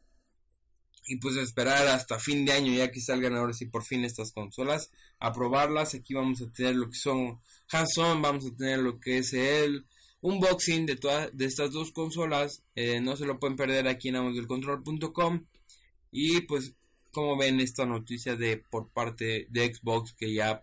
Y 1.06 1.16
pues 1.16 1.36
esperar 1.36 1.88
hasta 1.88 2.18
fin 2.18 2.44
de 2.44 2.52
año 2.52 2.74
ya 2.74 2.90
que 2.90 3.00
salgan 3.00 3.34
ahora 3.34 3.54
sí 3.54 3.64
por 3.64 3.84
fin 3.84 4.04
estas 4.04 4.32
consolas. 4.32 4.90
A 5.18 5.32
probarlas. 5.32 5.94
Aquí 5.94 6.12
vamos 6.12 6.42
a 6.42 6.52
tener 6.52 6.76
lo 6.76 6.90
que 6.90 6.98
son 6.98 7.40
hands-on. 7.72 8.20
Vamos 8.20 8.44
a 8.44 8.54
tener 8.54 8.80
lo 8.80 9.00
que 9.00 9.18
es 9.18 9.32
el 9.32 9.86
unboxing 10.20 10.84
de 10.84 10.96
todas 10.96 11.34
de 11.34 11.46
estas 11.46 11.70
dos 11.70 11.90
consolas. 11.92 12.64
Eh, 12.74 13.00
no 13.00 13.16
se 13.16 13.24
lo 13.24 13.38
pueden 13.38 13.56
perder 13.56 13.88
aquí 13.88 14.10
en 14.10 14.16
amosdelcontrol.com. 14.16 15.46
Y 16.12 16.42
pues 16.42 16.74
como 17.12 17.38
ven 17.38 17.60
esta 17.60 17.86
noticia 17.86 18.36
de 18.36 18.58
por 18.58 18.90
parte 18.90 19.46
de 19.48 19.74
Xbox 19.74 20.12
que 20.12 20.34
ya 20.34 20.62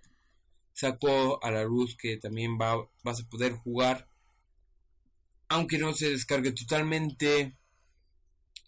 sacó 0.78 1.44
a 1.44 1.50
la 1.50 1.64
luz 1.64 1.98
que 1.98 2.18
también 2.18 2.60
va, 2.62 2.88
vas 3.04 3.22
a 3.22 3.30
poder 3.30 3.54
jugar. 3.54 4.08
Aunque 5.50 5.80
no 5.80 5.94
se 5.94 6.12
descargue 6.12 6.52
totalmente 6.52 7.58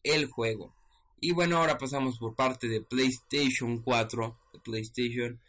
el 0.01 0.25
juego. 0.25 0.73
Y 1.21 1.33
bueno, 1.33 1.57
ahora 1.57 1.77
pasamos 1.77 2.17
por 2.17 2.35
parte 2.35 2.67
de 2.67 2.81
PlayStation 2.81 3.83
4, 3.83 4.39
de 4.53 4.59
PlayStation. 4.59 5.39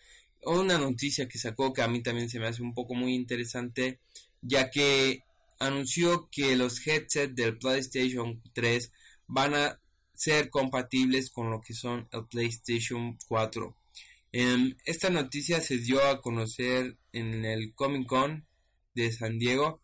Una 0.42 0.76
noticia 0.76 1.28
que 1.28 1.38
sacó 1.38 1.72
que 1.72 1.80
a 1.80 1.88
mí 1.88 2.02
también 2.02 2.28
se 2.28 2.38
me 2.38 2.48
hace 2.48 2.62
un 2.62 2.74
poco 2.74 2.94
muy 2.94 3.14
interesante, 3.14 3.98
ya 4.42 4.70
que 4.70 5.22
anunció 5.60 6.28
que 6.30 6.56
los 6.56 6.86
headsets 6.86 7.34
del 7.34 7.56
PlayStation 7.56 8.42
3 8.52 8.92
van 9.28 9.54
a 9.54 9.80
ser 10.12 10.50
compatibles 10.50 11.30
con 11.30 11.50
lo 11.50 11.62
que 11.62 11.72
son 11.72 12.06
el 12.12 12.26
PlayStation 12.26 13.16
4. 13.28 13.79
Em, 14.32 14.76
esta 14.84 15.10
noticia 15.10 15.60
se 15.60 15.78
dio 15.78 16.04
a 16.04 16.20
conocer 16.20 16.96
en 17.12 17.44
el 17.44 17.74
Comic 17.74 18.06
Con 18.06 18.46
de 18.94 19.10
San 19.12 19.38
Diego 19.38 19.80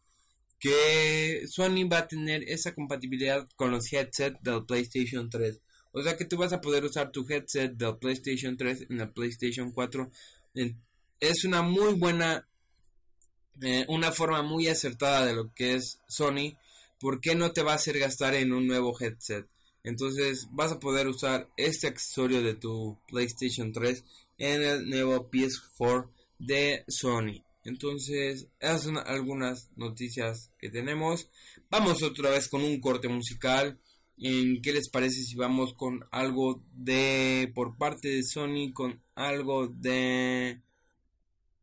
que 0.58 1.44
Sony 1.48 1.88
va 1.90 1.98
a 1.98 2.08
tener 2.08 2.42
esa 2.48 2.74
compatibilidad 2.74 3.46
con 3.56 3.70
los 3.70 3.92
headsets 3.92 4.42
del 4.42 4.64
PlayStation 4.64 5.28
3. 5.28 5.60
O 5.92 6.02
sea 6.02 6.16
que 6.16 6.24
tú 6.24 6.36
vas 6.36 6.52
a 6.52 6.60
poder 6.60 6.84
usar 6.84 7.10
tu 7.10 7.26
headset 7.28 7.72
del 7.72 7.98
PlayStation 7.98 8.56
3 8.56 8.86
en 8.90 9.00
el 9.00 9.10
PlayStation 9.10 9.72
4. 9.72 10.10
Es 11.20 11.44
una 11.44 11.62
muy 11.62 11.94
buena 11.94 12.46
eh, 13.62 13.86
una 13.88 14.12
forma 14.12 14.42
muy 14.42 14.68
acertada 14.68 15.24
de 15.24 15.34
lo 15.34 15.52
que 15.54 15.76
es 15.76 16.00
Sony, 16.08 16.58
¿por 17.00 17.20
qué 17.20 17.34
no 17.34 17.52
te 17.52 17.62
va 17.62 17.72
a 17.72 17.76
hacer 17.76 17.98
gastar 17.98 18.34
en 18.34 18.52
un 18.52 18.66
nuevo 18.66 18.94
headset? 19.00 19.46
Entonces 19.82 20.48
vas 20.50 20.72
a 20.72 20.78
poder 20.78 21.06
usar 21.06 21.48
este 21.56 21.86
accesorio 21.86 22.42
de 22.42 22.54
tu 22.54 22.98
PlayStation 23.08 23.72
3 23.72 24.04
en 24.38 24.62
el 24.62 24.88
nuevo 24.88 25.30
PS4 25.30 26.10
de 26.38 26.84
Sony. 26.88 27.42
Entonces, 27.64 28.48
esas 28.60 28.82
son 28.82 28.98
algunas 28.98 29.70
noticias 29.76 30.52
que 30.58 30.70
tenemos. 30.70 31.28
Vamos 31.70 32.02
otra 32.02 32.30
vez 32.30 32.48
con 32.48 32.62
un 32.62 32.80
corte 32.80 33.08
musical. 33.08 33.80
¿En 34.18 34.62
qué 34.62 34.72
les 34.72 34.88
parece 34.88 35.22
si 35.22 35.36
vamos 35.36 35.74
con 35.74 36.04
algo 36.10 36.62
de 36.72 37.50
por 37.54 37.76
parte 37.76 38.08
de 38.08 38.22
Sony 38.22 38.72
con 38.72 39.02
algo 39.14 39.66
de 39.66 40.62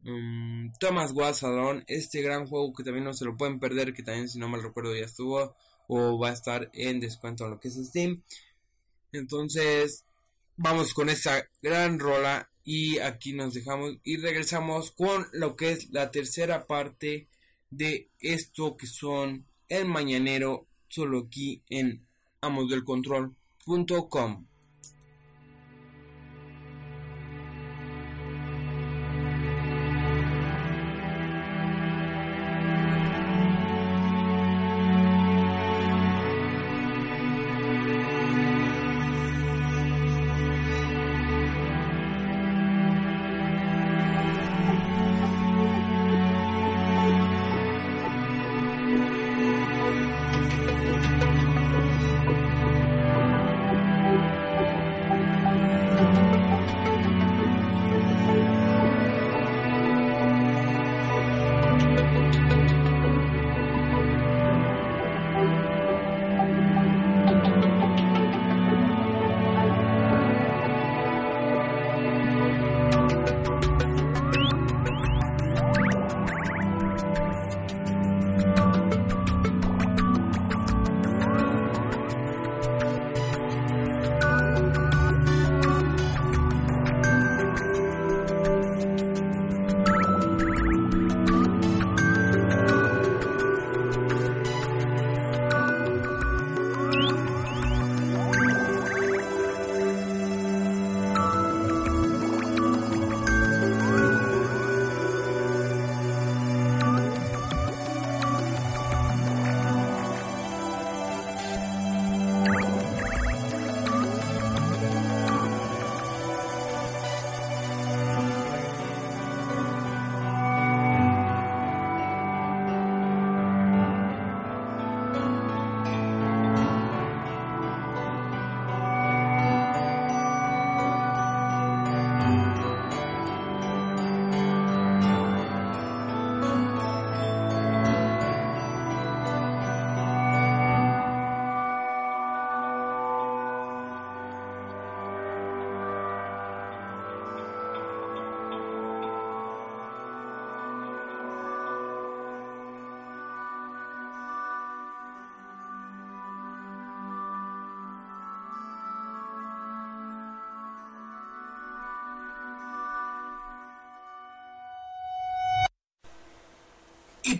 Um, 0.06 0.74
Thomas 0.80 1.14
Wassalon, 1.14 1.86
este 1.88 2.22
gran 2.22 2.46
juego 2.46 2.74
que 2.74 2.84
también 2.84 3.06
no 3.06 3.14
se 3.14 3.24
lo 3.24 3.38
pueden 3.38 3.60
perder, 3.60 3.94
que 3.94 4.04
también 4.04 4.28
si 4.28 4.38
no 4.38 4.50
mal 4.50 4.62
recuerdo 4.62 4.94
ya 4.96 5.06
estuvo 5.06 5.56
o 5.88 6.20
va 6.20 6.30
a 6.30 6.34
estar 6.34 6.70
en 6.74 7.00
descuento 7.00 7.46
en 7.46 7.52
lo 7.52 7.60
que 7.60 7.70
es 7.70 7.76
Steam. 7.76 8.22
Entonces, 9.14 10.06
vamos 10.58 10.94
con 10.94 11.10
esta 11.10 11.48
gran 11.62 12.00
rola 12.00 12.50
y 12.64 13.00
aquí 13.00 13.34
nos 13.34 13.54
dejamos 13.54 13.98
y 14.04 14.18
regresamos 14.18 14.92
con 14.92 15.28
lo 15.34 15.56
que 15.56 15.72
es 15.72 15.92
la 15.92 16.12
tercera 16.12 16.66
parte 16.66 17.28
de 17.70 18.10
esto 18.20 18.78
que 18.78 18.88
son 18.88 19.46
el 19.68 19.86
mañanero 19.86 20.66
solo 20.88 21.26
aquí 21.28 21.62
en 21.70 22.06
amosdelcontrol.com. 22.42 24.46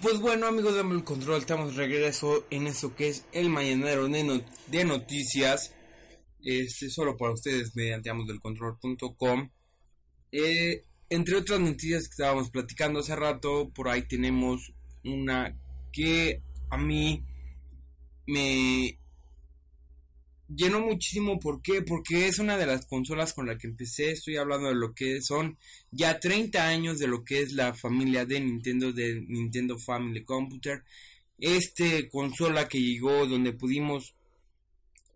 pues 0.04 0.20
bueno 0.20 0.48
amigos 0.48 0.76
de 0.76 0.82
el 0.82 1.06
control, 1.06 1.40
estamos 1.40 1.78
de 1.78 1.88
regreso 1.88 2.46
en 2.50 2.68
eso 2.68 2.94
que 2.94 3.08
es 3.08 3.26
el 3.32 3.50
mañanero 3.50 4.10
de, 4.10 4.84
noticias. 4.86 5.74
Este 6.44 6.90
solo 6.90 7.16
para 7.16 7.32
ustedes 7.32 7.74
mediante 7.74 8.10
amosdelcontrol.com. 8.10 9.50
Eh, 10.34 10.84
entre 11.10 11.38
otras 11.38 11.62
noticias 11.62 12.04
que 12.04 12.12
estábamos 12.12 12.50
platicando 12.50 13.00
hace 13.00 13.16
rato, 13.16 13.72
por 13.74 13.88
ahí 13.88 14.06
tenemos 14.06 14.74
una 15.06 15.58
que 15.94 16.42
a 16.70 16.78
mí 16.78 17.24
me 18.28 19.00
llenó 20.48 20.80
muchísimo. 20.80 21.40
¿Por 21.40 21.62
qué? 21.62 21.82
Porque 21.82 22.28
es 22.28 22.40
una 22.40 22.58
de 22.58 22.66
las 22.66 22.86
consolas 22.86 23.34
con 23.34 23.48
la 23.48 23.58
que 23.58 23.68
empecé. 23.68 24.12
Estoy 24.12 24.38
hablando 24.38 24.70
de 24.70 24.76
lo 24.76 24.94
que 24.94 25.22
son 25.22 25.58
ya 25.92 26.20
30 26.20 26.68
años 26.68 27.00
de 27.00 27.08
lo 27.08 27.24
que 27.24 27.42
es 27.42 27.54
la 27.54 27.74
familia 27.74 28.26
de 28.26 28.40
Nintendo, 28.40 28.92
de 28.92 29.22
Nintendo 29.28 29.78
Family 29.78 30.24
Computer. 30.24 30.84
Este 31.40 32.10
consola 32.10 32.68
que 32.68 32.80
llegó 32.80 33.26
donde 33.28 33.54
pudimos 33.54 34.16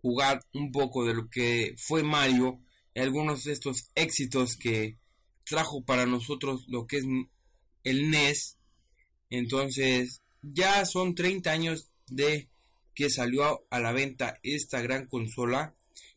jugar 0.02 0.44
un 0.52 0.70
poco 0.72 1.04
de 1.04 1.14
lo 1.14 1.28
que 1.28 1.74
fue 1.78 2.02
Mario. 2.02 2.60
Algunos 2.94 3.44
de 3.44 3.52
estos 3.52 3.90
éxitos 3.94 4.56
que 4.56 4.96
trajo 5.44 5.82
para 5.84 6.06
nosotros 6.06 6.64
lo 6.68 6.86
que 6.86 6.98
es 6.98 7.04
el 7.84 8.10
NES. 8.10 8.58
Entonces, 9.30 10.22
ya 10.42 10.84
son 10.84 11.14
30 11.14 11.50
años 11.50 11.88
de 12.08 12.48
que 12.98 13.10
salió 13.10 13.64
a 13.70 13.78
la 13.78 13.92
venta 13.92 14.40
esta 14.42 14.80
gran 14.80 15.06
consola. 15.06 15.72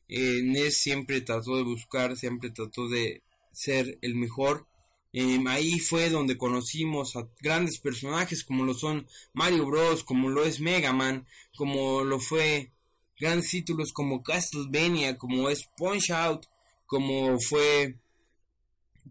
Eh, 0.07 0.41
NES 0.43 0.77
siempre 0.77 1.21
trató 1.21 1.55
de 1.55 1.61
buscar, 1.61 2.17
siempre 2.17 2.49
trató 2.49 2.89
de 2.89 3.21
ser 3.51 3.99
el 4.01 4.15
mejor. 4.15 4.65
Em, 5.13 5.45
ahí 5.45 5.77
fue 5.77 6.09
donde 6.09 6.39
conocimos 6.39 7.15
a 7.15 7.27
grandes 7.39 7.77
personajes 7.77 8.43
como 8.43 8.65
lo 8.65 8.73
son 8.73 9.05
Mario 9.33 9.67
Bros, 9.67 10.03
como 10.03 10.29
lo 10.29 10.43
es 10.43 10.59
Mega 10.59 10.91
Man, 10.91 11.27
como 11.55 12.03
lo 12.03 12.19
fue 12.19 12.71
grandes 13.19 13.51
títulos 13.51 13.93
como 13.93 14.23
Castlevania, 14.23 15.19
como 15.19 15.49
es 15.49 15.65
Punch 15.77 16.09
Out, 16.09 16.47
como 16.87 17.39
fue 17.39 17.99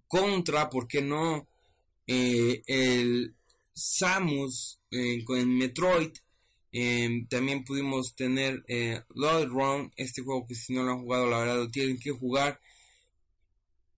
Contra, 0.09 0.68
¿por 0.68 0.88
qué 0.88 1.02
no? 1.02 1.46
Eh, 2.09 2.62
el 2.66 3.37
Samus 3.72 4.80
eh, 4.90 5.22
con 5.24 5.56
Metroid, 5.56 6.11
Em, 6.72 7.26
también 7.26 7.64
pudimos 7.64 8.14
tener 8.14 8.62
eh, 8.68 9.02
Run, 9.09 9.92
este 9.96 10.22
juego 10.22 10.46
que 10.46 10.54
si 10.54 10.72
no 10.72 10.85
lo 10.85 10.92
han 10.92 11.02
jugado, 11.02 11.28
la 11.28 11.38
verdad 11.38 11.56
lo 11.56 11.70
tienen 11.70 11.98
que 11.98 12.11
jugar. 12.11 12.61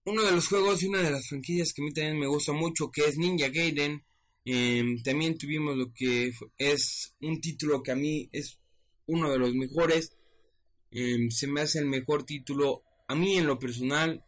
Uno 0.05 0.23
de 0.23 0.33
los 0.33 0.49
juegos 0.49 0.83
y 0.83 0.87
una 0.87 1.03
de 1.03 1.11
las 1.11 1.29
franquicias 1.29 1.73
que 1.73 1.83
a 1.83 1.85
mí 1.85 1.93
también 1.93 2.19
me 2.19 2.27
gusta 2.27 2.53
mucho, 2.53 2.91
que 2.91 3.05
es 3.05 3.19
Ninja 3.19 3.49
Gaiden. 3.49 4.03
Em, 4.45 5.03
también 5.03 5.39
tuvimos 5.39 5.77
lo 5.77 5.93
que 5.93 6.33
es 6.59 7.15
un 7.21 7.41
título 7.41 7.83
que 7.83 7.93
a 7.93 7.97
mí 7.97 8.29
es 8.33 8.59
uno 9.07 9.31
de 9.31 9.39
los 9.39 9.55
mejores. 9.55 10.13
Em, 10.91 11.31
se 11.31 11.47
me 11.47 11.61
hace 11.61 11.79
el 11.79 11.87
mejor 11.87 12.25
título 12.25 12.83
a 13.07 13.15
mí 13.15 13.37
en 13.39 13.47
lo 13.47 13.59
personal. 13.59 14.25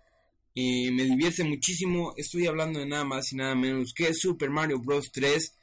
Eh, 0.55 0.91
me 0.93 1.05
divierte 1.05 1.43
muchísimo. 1.45 2.15
Estoy 2.17 2.47
hablando 2.47 2.79
de 2.79 2.87
nada 2.87 3.05
más 3.05 3.33
y 3.33 3.37
nada 3.37 3.55
menos 3.55 3.93
que 3.95 4.15
Super 4.15 4.51
Mario 4.51 4.79
Bros. 4.79 5.11
3. 5.13 5.57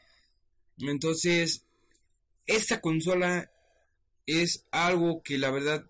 Entonces, 0.80 1.66
esta 2.46 2.82
consola 2.82 3.52
es 4.26 4.66
algo 4.72 5.22
que 5.24 5.38
la 5.38 5.52
verdad 5.52 5.90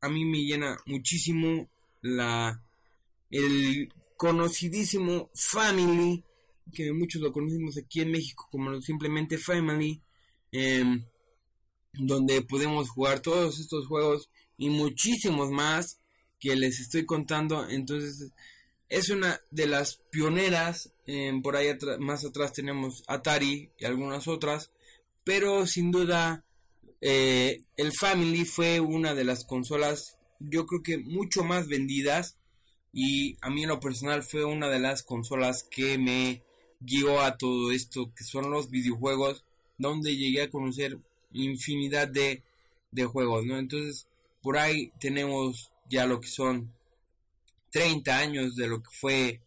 a 0.00 0.08
mí 0.08 0.24
me 0.24 0.38
llena 0.38 0.78
muchísimo. 0.86 1.68
La 2.00 2.62
el 3.30 3.92
conocidísimo 4.16 5.30
Family 5.34 6.24
que 6.72 6.92
muchos 6.92 7.22
lo 7.22 7.32
conocimos 7.32 7.76
aquí 7.78 8.00
en 8.00 8.10
México 8.10 8.48
como 8.50 8.80
simplemente 8.80 9.38
Family 9.38 10.00
em, 10.52 11.04
donde 11.92 12.42
podemos 12.42 12.90
jugar 12.90 13.20
todos 13.20 13.58
estos 13.58 13.86
juegos 13.86 14.30
y 14.56 14.70
muchísimos 14.70 15.50
más 15.50 16.00
que 16.38 16.56
les 16.56 16.80
estoy 16.80 17.04
contando. 17.04 17.68
Entonces 17.68 18.32
es 18.88 19.10
una 19.10 19.40
de 19.50 19.66
las 19.66 19.96
pioneras 20.10 20.92
em, 21.06 21.42
por 21.42 21.56
ahí 21.56 21.68
más 21.98 22.24
atrás 22.24 22.52
tenemos 22.52 23.02
Atari 23.06 23.70
y 23.78 23.84
algunas 23.84 24.28
otras 24.28 24.70
pero 25.28 25.66
sin 25.66 25.90
duda 25.90 26.42
eh, 27.02 27.60
el 27.76 27.92
Family 27.92 28.46
fue 28.46 28.80
una 28.80 29.14
de 29.14 29.24
las 29.24 29.44
consolas 29.44 30.16
yo 30.40 30.64
creo 30.64 30.82
que 30.82 30.96
mucho 30.96 31.44
más 31.44 31.68
vendidas 31.68 32.38
y 32.94 33.36
a 33.42 33.50
mí 33.50 33.64
en 33.64 33.68
lo 33.68 33.78
personal 33.78 34.22
fue 34.22 34.46
una 34.46 34.70
de 34.70 34.78
las 34.78 35.02
consolas 35.02 35.64
que 35.64 35.98
me 35.98 36.42
guió 36.80 37.20
a 37.20 37.36
todo 37.36 37.72
esto 37.72 38.10
que 38.16 38.24
son 38.24 38.50
los 38.50 38.70
videojuegos 38.70 39.44
donde 39.76 40.16
llegué 40.16 40.40
a 40.40 40.50
conocer 40.50 40.98
infinidad 41.34 42.08
de, 42.08 42.42
de 42.90 43.04
juegos 43.04 43.44
no 43.44 43.58
entonces 43.58 44.08
por 44.40 44.56
ahí 44.56 44.92
tenemos 44.98 45.70
ya 45.90 46.06
lo 46.06 46.22
que 46.22 46.28
son 46.28 46.72
30 47.72 48.16
años 48.16 48.56
de 48.56 48.66
lo 48.66 48.82
que 48.82 48.90
fue 48.98 49.42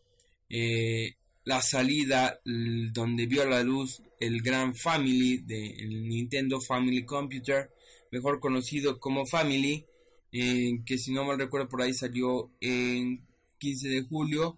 eh, 0.47 1.15
la 1.43 1.59
salida 1.63 2.39
donde 2.45 3.25
vio 3.25 3.45
la 3.45 3.63
luz 3.63 4.03
el 4.21 4.41
gran 4.41 4.73
Family 4.75 5.39
de 5.39 5.86
Nintendo 5.88 6.62
Family 6.62 7.03
Computer, 7.03 7.69
mejor 8.12 8.39
conocido 8.39 8.99
como 8.99 9.25
Family, 9.25 9.86
que 10.31 10.97
si 10.97 11.12
no 11.12 11.25
mal 11.25 11.38
recuerdo 11.38 11.67
por 11.67 11.81
ahí 11.81 11.93
salió 11.93 12.49
en 12.62 13.27
15 13.57 13.89
de 13.89 14.03
julio. 14.03 14.57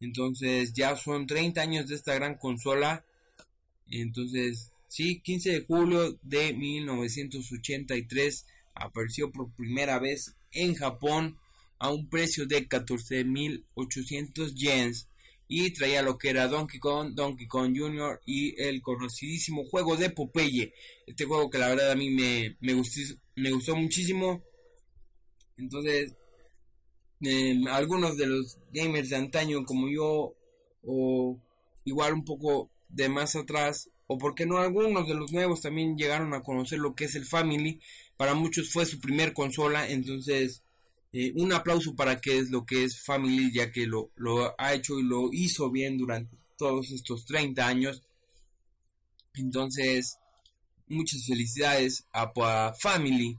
Entonces 0.00 0.72
ya 0.74 0.96
son 0.96 1.26
30 1.26 1.62
años 1.62 1.88
de 1.88 1.94
esta 1.94 2.14
gran 2.14 2.36
consola. 2.36 3.04
Entonces, 3.88 4.72
sí, 4.88 5.20
15 5.20 5.50
de 5.50 5.64
julio 5.64 6.18
de 6.22 6.52
1983 6.52 8.46
apareció 8.74 9.30
por 9.30 9.52
primera 9.52 9.98
vez 9.98 10.34
en 10.50 10.74
Japón 10.74 11.38
a 11.78 11.90
un 11.90 12.08
precio 12.08 12.46
de 12.46 12.68
14.800 12.68 14.54
yens 14.54 15.08
y 15.54 15.70
traía 15.70 16.00
lo 16.00 16.16
que 16.16 16.30
era 16.30 16.48
Donkey 16.48 16.80
Kong, 16.80 17.12
Donkey 17.12 17.46
Kong 17.46 17.76
Jr. 17.76 18.22
y 18.24 18.58
el 18.58 18.80
conocidísimo 18.80 19.66
juego 19.66 19.98
de 19.98 20.08
Popeye. 20.08 20.72
Este 21.06 21.26
juego 21.26 21.50
que 21.50 21.58
la 21.58 21.68
verdad 21.68 21.90
a 21.90 21.94
mí 21.94 22.08
me, 22.08 22.56
me, 22.60 22.72
gustó, 22.72 23.00
me 23.36 23.50
gustó 23.50 23.76
muchísimo. 23.76 24.42
Entonces, 25.58 26.16
em, 27.20 27.66
algunos 27.68 28.16
de 28.16 28.28
los 28.28 28.56
gamers 28.72 29.10
de 29.10 29.16
antaño 29.16 29.66
como 29.66 29.90
yo, 29.90 30.34
o 30.84 31.38
igual 31.84 32.14
un 32.14 32.24
poco 32.24 32.70
de 32.88 33.10
más 33.10 33.36
atrás, 33.36 33.90
o 34.06 34.16
porque 34.16 34.46
no 34.46 34.56
algunos 34.56 35.06
de 35.06 35.14
los 35.14 35.32
nuevos 35.32 35.60
también 35.60 35.98
llegaron 35.98 36.32
a 36.32 36.42
conocer 36.42 36.78
lo 36.78 36.94
que 36.94 37.04
es 37.04 37.14
el 37.14 37.26
Family. 37.26 37.78
Para 38.16 38.32
muchos 38.32 38.72
fue 38.72 38.86
su 38.86 38.98
primer 38.98 39.34
consola, 39.34 39.86
entonces 39.86 40.62
eh, 41.12 41.32
un 41.36 41.52
aplauso 41.52 41.94
para 41.94 42.20
que 42.20 42.38
es 42.38 42.50
lo 42.50 42.64
que 42.64 42.84
es 42.84 43.02
Family, 43.02 43.52
ya 43.52 43.70
que 43.70 43.86
lo, 43.86 44.10
lo 44.16 44.54
ha 44.58 44.74
hecho 44.74 44.98
y 44.98 45.02
lo 45.02 45.28
hizo 45.32 45.70
bien 45.70 45.98
durante 45.98 46.36
todos 46.56 46.90
estos 46.90 47.26
30 47.26 47.66
años. 47.66 48.02
Entonces, 49.34 50.18
muchas 50.86 51.26
felicidades 51.26 52.06
a, 52.12 52.72
Family 52.80 53.38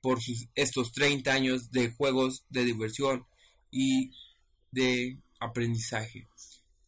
por 0.00 0.20
sus, 0.20 0.48
estos 0.54 0.92
30 0.92 1.32
años 1.32 1.70
de 1.70 1.92
juegos 1.92 2.44
de 2.50 2.64
diversión 2.64 3.26
y 3.70 4.10
de 4.72 5.18
aprendizaje. 5.40 6.26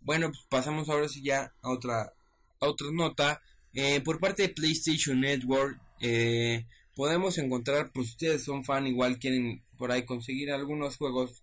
Bueno, 0.01 0.29
pues 0.29 0.45
pasamos 0.49 0.89
ahora 0.89 1.09
sí 1.09 1.23
ya 1.23 1.55
a 1.63 1.71
otra, 1.71 2.13
a 2.61 2.67
otra 2.67 2.89
nota. 2.93 3.43
Eh, 3.75 4.01
por 4.01 4.19
parte 4.19 4.43
de 4.43 4.49
PlayStation 4.49 5.21
Network, 5.21 5.81
eh, 6.01 6.67
podemos 6.95 7.39
encontrar, 7.39 7.93
pues 7.93 8.11
ustedes 8.11 8.45
son 8.45 8.65
fan, 8.65 8.87
igual 8.87 9.19
quieren 9.19 9.63
por 9.77 9.93
ahí 9.93 10.05
conseguir 10.05 10.51
algunos 10.51 10.97
juegos. 10.97 11.43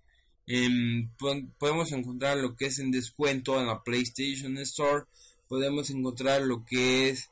podemos 1.58 1.92
encontrar 1.92 2.38
lo 2.38 2.56
que 2.56 2.66
es 2.66 2.80
en 2.80 2.92
descuento 2.92 3.60
en 3.60 3.68
la 3.68 3.84
PlayStation 3.84 4.58
Store. 4.58 5.06
Podemos 5.48 5.90
encontrar 5.90 6.42
lo 6.42 6.66
que 6.66 7.10
es 7.10 7.30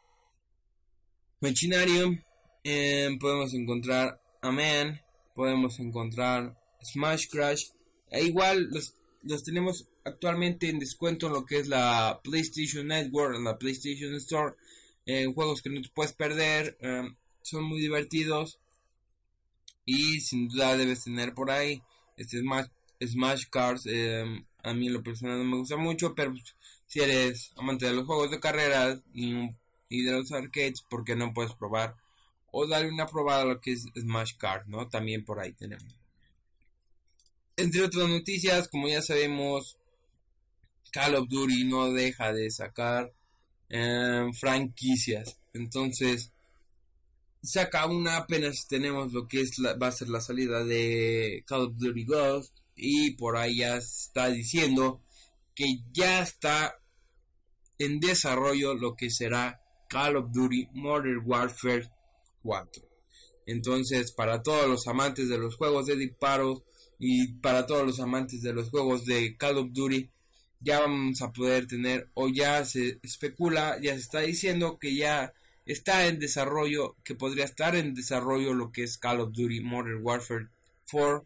Machinarium. 1.42 2.22
Em, 2.64 3.18
podemos 3.18 3.54
encontrar 3.54 4.22
Amen. 4.42 5.00
Podemos 5.36 5.80
encontrar 5.80 6.58
Smash 6.84 7.28
Crash. 7.30 7.66
E 8.10 8.24
igual 8.24 8.70
los, 8.72 8.96
los 9.24 9.44
tenemos 9.44 9.88
actualmente 10.04 10.68
en 10.70 10.80
descuento 10.80 11.28
en 11.28 11.34
lo 11.34 11.46
que 11.46 11.60
es 11.60 11.68
la 11.68 12.20
PlayStation 12.24 12.88
Network, 12.88 13.36
en 13.36 13.44
la 13.44 13.58
PlayStation 13.60 14.16
Store. 14.16 14.56
juegos 15.36 15.62
que 15.62 15.70
no 15.70 15.82
te 15.82 15.90
puedes 15.90 16.14
perder. 16.14 16.78
Em, 16.82 17.16
son 17.44 17.64
muy 17.64 17.80
divertidos 17.80 18.61
y 19.91 20.21
sin 20.21 20.47
duda 20.47 20.77
debes 20.77 21.04
tener 21.04 21.34
por 21.34 21.51
ahí. 21.51 21.82
Este 22.15 22.39
Smash, 22.39 22.67
Smash 23.06 23.43
Cars 23.49 23.86
em, 23.88 24.45
a 24.63 24.73
mí 24.73 24.89
lo 24.89 25.04
personal 25.04 25.38
no 25.39 25.43
me 25.43 25.58
gusta 25.58 25.75
mucho 25.75 26.13
pero 26.15 26.32
pues, 26.32 26.56
si 26.88 26.99
eres 26.99 27.51
amante 27.58 27.88
de 27.88 27.93
los 27.93 28.06
juegos 28.06 28.32
de 28.32 28.39
carreras 28.39 29.01
y, 29.13 29.34
de 29.89 30.12
los 30.12 30.32
arcades 30.32 30.82
porque 30.89 31.15
no 31.15 31.34
puedes 31.34 31.54
probar 31.54 31.95
o 32.51 32.67
darle 32.67 32.89
una 32.89 33.08
probada 33.08 33.41
a 33.41 33.45
lo 33.45 33.60
que 33.60 33.73
es 33.73 33.86
Smash 33.99 34.38
Cars 34.38 34.67
no 34.67 34.88
también 34.88 35.25
por 35.25 35.39
ahí 35.39 35.51
tenemos. 35.54 35.99
Entre 37.58 37.84
otras 37.84 38.08
noticias 38.08 38.69
como 38.69 38.88
ya 38.88 39.01
sabemos 39.01 39.77
Call 40.91 41.15
of 41.15 41.27
Duty 41.27 41.65
no 41.65 41.91
deja 41.91 42.32
de 42.32 42.49
sacar 42.49 43.12
em, 43.67 44.32
franquicias. 44.34 45.38
Entonces 45.54 46.32
saca 47.43 47.86
una 47.88 48.17
apenas 48.17 48.67
tenemos 48.67 49.12
lo 49.13 49.27
que 49.27 49.41
es 49.41 49.51
va 49.60 49.88
a 49.88 49.91
ser 49.91 50.10
la 50.10 50.21
salida 50.21 50.63
de 50.63 51.43
Call 51.47 51.62
of 51.62 51.75
Duty 51.75 52.06
Ghost 52.06 52.58
y 52.75 53.12
por 53.15 53.38
ahí 53.38 53.58
ya 53.58 53.77
está 53.77 54.27
diciendo 54.27 55.01
que 55.56 55.65
ya 55.91 56.21
está 56.21 56.80
en 57.77 57.99
desarrollo 57.99 58.75
lo 58.75 58.95
que 58.95 59.10
será 59.10 59.60
Call 59.89 60.17
of 60.17 60.32
Duty 60.32 60.69
Modern 60.73 61.21
Warfare 61.25 61.89
4. 62.43 62.84
Entonces, 63.47 64.13
para 64.13 64.41
todos 64.41 64.67
los 64.67 64.88
amantes 64.88 65.27
de 65.27 65.38
los 65.38 65.56
juegos 65.56 65.88
de 65.88 65.95
disparos 65.95 66.63
y 66.99 67.34
para 67.39 67.65
todos 67.65 67.86
los 67.86 67.99
amantes 67.99 68.41
de 68.41 68.54
los 68.54 68.69
juegos 68.69 69.06
de 69.06 69.36
Call 69.36 69.58
of 69.58 69.69
Duty, 69.71 70.10
ya 70.60 70.80
vamos 70.80 71.21
a 71.21 71.32
poder 71.32 71.65
tener 71.65 72.10
o 72.13 72.30
ya 72.30 72.63
se 72.65 72.99
especula, 73.01 73.80
ya 73.82 73.93
se 73.93 74.01
está 74.01 74.19
diciendo 74.19 74.77
que 74.80 74.95
ya 74.95 75.34
está 75.65 76.08
en 76.08 76.19
desarrollo, 76.19 76.95
que 77.04 77.15
podría 77.15 77.45
estar 77.45 77.76
en 77.76 77.93
desarrollo 77.93 78.54
lo 78.54 78.71
que 78.71 78.84
es 78.84 78.97
Call 78.97 79.21
of 79.21 79.32
Duty 79.32 79.62
Modern 79.62 80.02
Warfare 80.02 80.47
4. 80.91 81.26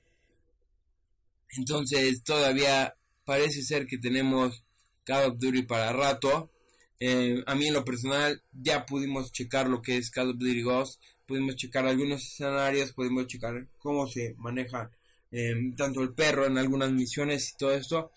Entonces 1.57 2.23
todavía 2.23 2.95
parece 3.23 3.63
ser 3.63 3.87
que 3.87 3.97
tenemos 3.97 4.63
Call 5.03 5.31
of 5.31 5.39
Duty 5.39 5.63
para 5.63 5.93
rato. 5.93 6.51
Eh, 6.99 7.43
a 7.45 7.55
mí 7.55 7.67
en 7.67 7.73
lo 7.73 7.83
personal 7.83 8.41
ya 8.53 8.85
pudimos 8.85 9.31
checar 9.31 9.67
lo 9.67 9.81
que 9.81 9.97
es 9.97 10.09
Call 10.09 10.31
of 10.31 10.37
Duty 10.37 10.61
Ghost, 10.61 11.01
pudimos 11.25 11.55
checar 11.55 11.85
algunos 11.85 12.23
escenarios, 12.23 12.93
pudimos 12.93 13.27
checar 13.27 13.67
cómo 13.79 14.07
se 14.07 14.33
maneja 14.37 14.91
eh, 15.31 15.53
tanto 15.75 16.01
el 16.01 16.13
perro 16.13 16.45
en 16.45 16.57
algunas 16.57 16.91
misiones 16.91 17.51
y 17.51 17.57
todo 17.57 17.73
esto 17.73 18.11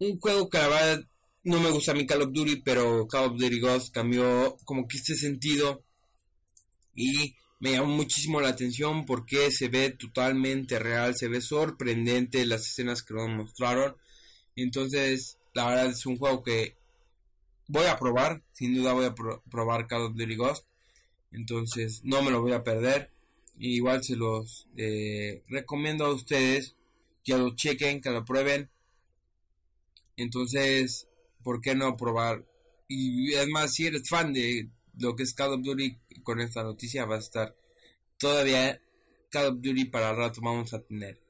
un 0.00 0.18
juego 0.18 0.48
que 0.48 0.58
la 0.58 0.68
verdad 0.68 1.04
no 1.44 1.60
me 1.60 1.70
gusta 1.70 1.94
mí 1.94 2.06
Call 2.06 2.22
of 2.22 2.32
Duty, 2.32 2.56
pero 2.56 3.06
Call 3.08 3.30
of 3.30 3.38
Duty 3.38 3.60
Ghost 3.60 3.94
cambió 3.94 4.56
como 4.64 4.86
que 4.86 4.98
este 4.98 5.14
sentido 5.14 5.82
y 6.94 7.34
me 7.60 7.72
llamó 7.72 7.88
muchísimo 7.88 8.40
la 8.40 8.48
atención 8.48 9.04
porque 9.06 9.50
se 9.50 9.68
ve 9.68 9.90
totalmente 9.90 10.78
real, 10.78 11.14
se 11.16 11.28
ve 11.28 11.40
sorprendente 11.40 12.44
las 12.46 12.66
escenas 12.66 13.02
que 13.02 13.14
nos 13.14 13.28
mostraron. 13.28 13.96
Entonces, 14.56 15.38
la 15.54 15.68
verdad 15.68 15.86
es 15.86 16.06
un 16.06 16.16
juego 16.16 16.42
que 16.42 16.76
voy 17.68 17.86
a 17.86 17.98
probar, 17.98 18.42
sin 18.52 18.74
duda 18.74 18.92
voy 18.92 19.06
a 19.06 19.14
probar 19.14 19.86
Call 19.86 20.02
of 20.02 20.16
Duty 20.16 20.36
Ghost. 20.36 20.66
Entonces, 21.32 22.00
no 22.04 22.22
me 22.22 22.30
lo 22.30 22.40
voy 22.42 22.52
a 22.52 22.64
perder. 22.64 23.10
igual 23.58 24.02
se 24.02 24.16
los 24.16 24.66
eh, 24.76 25.42
recomiendo 25.48 26.06
a 26.06 26.14
ustedes 26.14 26.76
que 27.24 27.36
lo 27.36 27.54
chequen, 27.54 28.00
que 28.00 28.10
lo 28.10 28.24
prueben 28.24 28.70
entonces, 30.20 31.08
¿por 31.42 31.60
qué 31.60 31.74
no 31.74 31.96
probar? 31.96 32.44
Y 32.88 33.32
es 33.34 33.48
más, 33.48 33.74
si 33.74 33.86
eres 33.86 34.08
fan 34.08 34.32
de 34.32 34.68
lo 34.98 35.14
que 35.14 35.22
es 35.22 35.34
Call 35.34 35.54
of 35.54 35.62
Duty, 35.62 35.96
con 36.22 36.40
esta 36.40 36.62
noticia 36.62 37.04
va 37.04 37.16
a 37.16 37.20
estar 37.20 37.54
todavía 38.18 38.80
Call 39.30 39.46
of 39.46 39.60
Duty 39.60 39.86
para 39.86 40.12
rato 40.12 40.40
vamos 40.42 40.74
a 40.74 40.82
tener. 40.82 41.20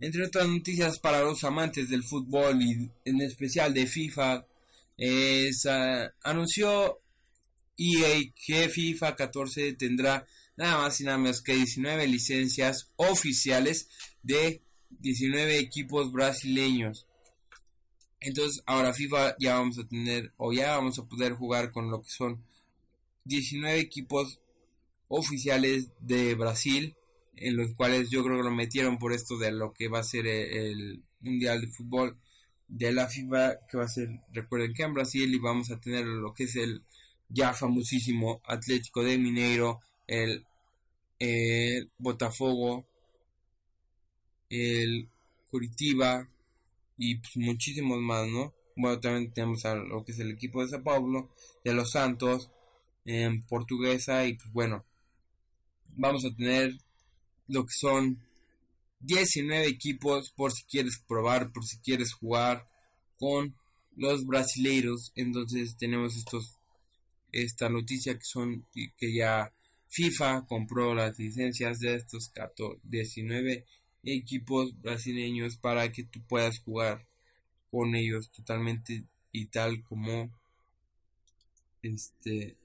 Entre 0.00 0.24
otras 0.24 0.46
noticias 0.46 0.98
para 1.00 1.22
los 1.22 1.42
amantes 1.42 1.88
del 1.88 2.04
fútbol 2.04 2.62
y 2.62 2.90
en 3.04 3.20
especial 3.20 3.74
de 3.74 3.86
FIFA, 3.86 4.46
es, 4.96 5.66
ah, 5.66 6.12
anunció 6.22 7.00
EA 7.76 8.32
que 8.34 8.68
FIFA 8.68 9.16
14 9.16 9.72
tendrá 9.74 10.26
nada 10.56 10.78
más 10.78 11.00
y 11.00 11.04
nada 11.04 11.18
menos 11.18 11.42
que 11.42 11.54
19 11.54 12.06
licencias 12.08 12.90
oficiales 12.96 13.88
de 14.22 14.62
19 14.90 15.58
equipos 15.58 16.12
brasileños. 16.12 17.07
Entonces 18.20 18.62
ahora 18.66 18.92
FIFA 18.92 19.36
ya 19.38 19.58
vamos 19.58 19.78
a 19.78 19.86
tener 19.86 20.32
o 20.36 20.52
ya 20.52 20.76
vamos 20.76 20.98
a 20.98 21.04
poder 21.04 21.34
jugar 21.34 21.70
con 21.70 21.90
lo 21.90 22.02
que 22.02 22.10
son 22.10 22.42
19 23.24 23.78
equipos 23.78 24.40
oficiales 25.08 25.90
de 26.00 26.34
Brasil, 26.34 26.96
en 27.36 27.56
los 27.56 27.74
cuales 27.74 28.10
yo 28.10 28.24
creo 28.24 28.38
que 28.38 28.42
lo 28.42 28.50
metieron 28.50 28.98
por 28.98 29.12
esto 29.12 29.38
de 29.38 29.52
lo 29.52 29.72
que 29.72 29.88
va 29.88 30.00
a 30.00 30.04
ser 30.04 30.26
el, 30.26 31.02
Mundial 31.20 31.60
de 31.60 31.66
Fútbol 31.66 32.16
de 32.68 32.92
la 32.92 33.08
FIFA, 33.08 33.66
que 33.68 33.76
va 33.76 33.84
a 33.84 33.88
ser, 33.88 34.08
recuerden 34.32 34.72
que 34.72 34.84
en 34.84 34.94
Brasil 34.94 35.34
y 35.34 35.38
vamos 35.38 35.70
a 35.70 35.80
tener 35.80 36.06
lo 36.06 36.32
que 36.32 36.44
es 36.44 36.54
el 36.54 36.84
ya 37.28 37.52
famosísimo 37.54 38.40
Atlético 38.44 39.02
de 39.02 39.18
Mineiro, 39.18 39.80
el, 40.06 40.44
el 41.18 41.90
Botafogo, 41.98 42.86
el 44.48 45.08
Curitiba, 45.50 46.28
y 46.98 47.16
pues, 47.16 47.36
muchísimos 47.36 47.98
más, 48.00 48.28
¿no? 48.28 48.52
Bueno, 48.76 49.00
también 49.00 49.32
tenemos 49.32 49.64
a 49.64 49.74
lo 49.74 50.04
que 50.04 50.12
es 50.12 50.18
el 50.18 50.32
equipo 50.32 50.62
de 50.62 50.68
Sao 50.68 50.82
Paulo, 50.82 51.30
de 51.64 51.72
los 51.72 51.92
Santos, 51.92 52.50
en 53.04 53.42
Portuguesa 53.42 54.26
y 54.26 54.34
pues 54.34 54.52
bueno, 54.52 54.84
vamos 55.96 56.24
a 56.24 56.34
tener 56.34 56.76
lo 57.46 57.64
que 57.64 57.72
son 57.72 58.22
19 59.00 59.66
equipos 59.66 60.30
por 60.30 60.52
si 60.52 60.64
quieres 60.64 60.98
probar, 61.08 61.50
por 61.52 61.64
si 61.64 61.78
quieres 61.78 62.12
jugar 62.12 62.68
con 63.18 63.56
los 63.96 64.26
brasileiros. 64.26 65.12
Entonces 65.14 65.76
tenemos 65.76 66.16
estos 66.16 66.58
esta 67.32 67.68
noticia 67.68 68.14
que 68.14 68.24
son 68.24 68.66
que 68.72 69.14
ya 69.14 69.52
FIFA 69.88 70.46
compró 70.46 70.94
las 70.94 71.18
licencias 71.18 71.80
de 71.80 71.94
estos 71.94 72.28
14, 72.30 72.80
19 72.82 73.64
equipos 74.04 74.80
brasileños 74.80 75.56
para 75.56 75.90
que 75.92 76.04
tú 76.04 76.20
puedas 76.26 76.60
jugar 76.60 77.06
con 77.70 77.94
ellos 77.94 78.30
totalmente 78.30 79.04
y 79.32 79.46
tal 79.46 79.82
como 79.82 80.30
este 81.82 82.56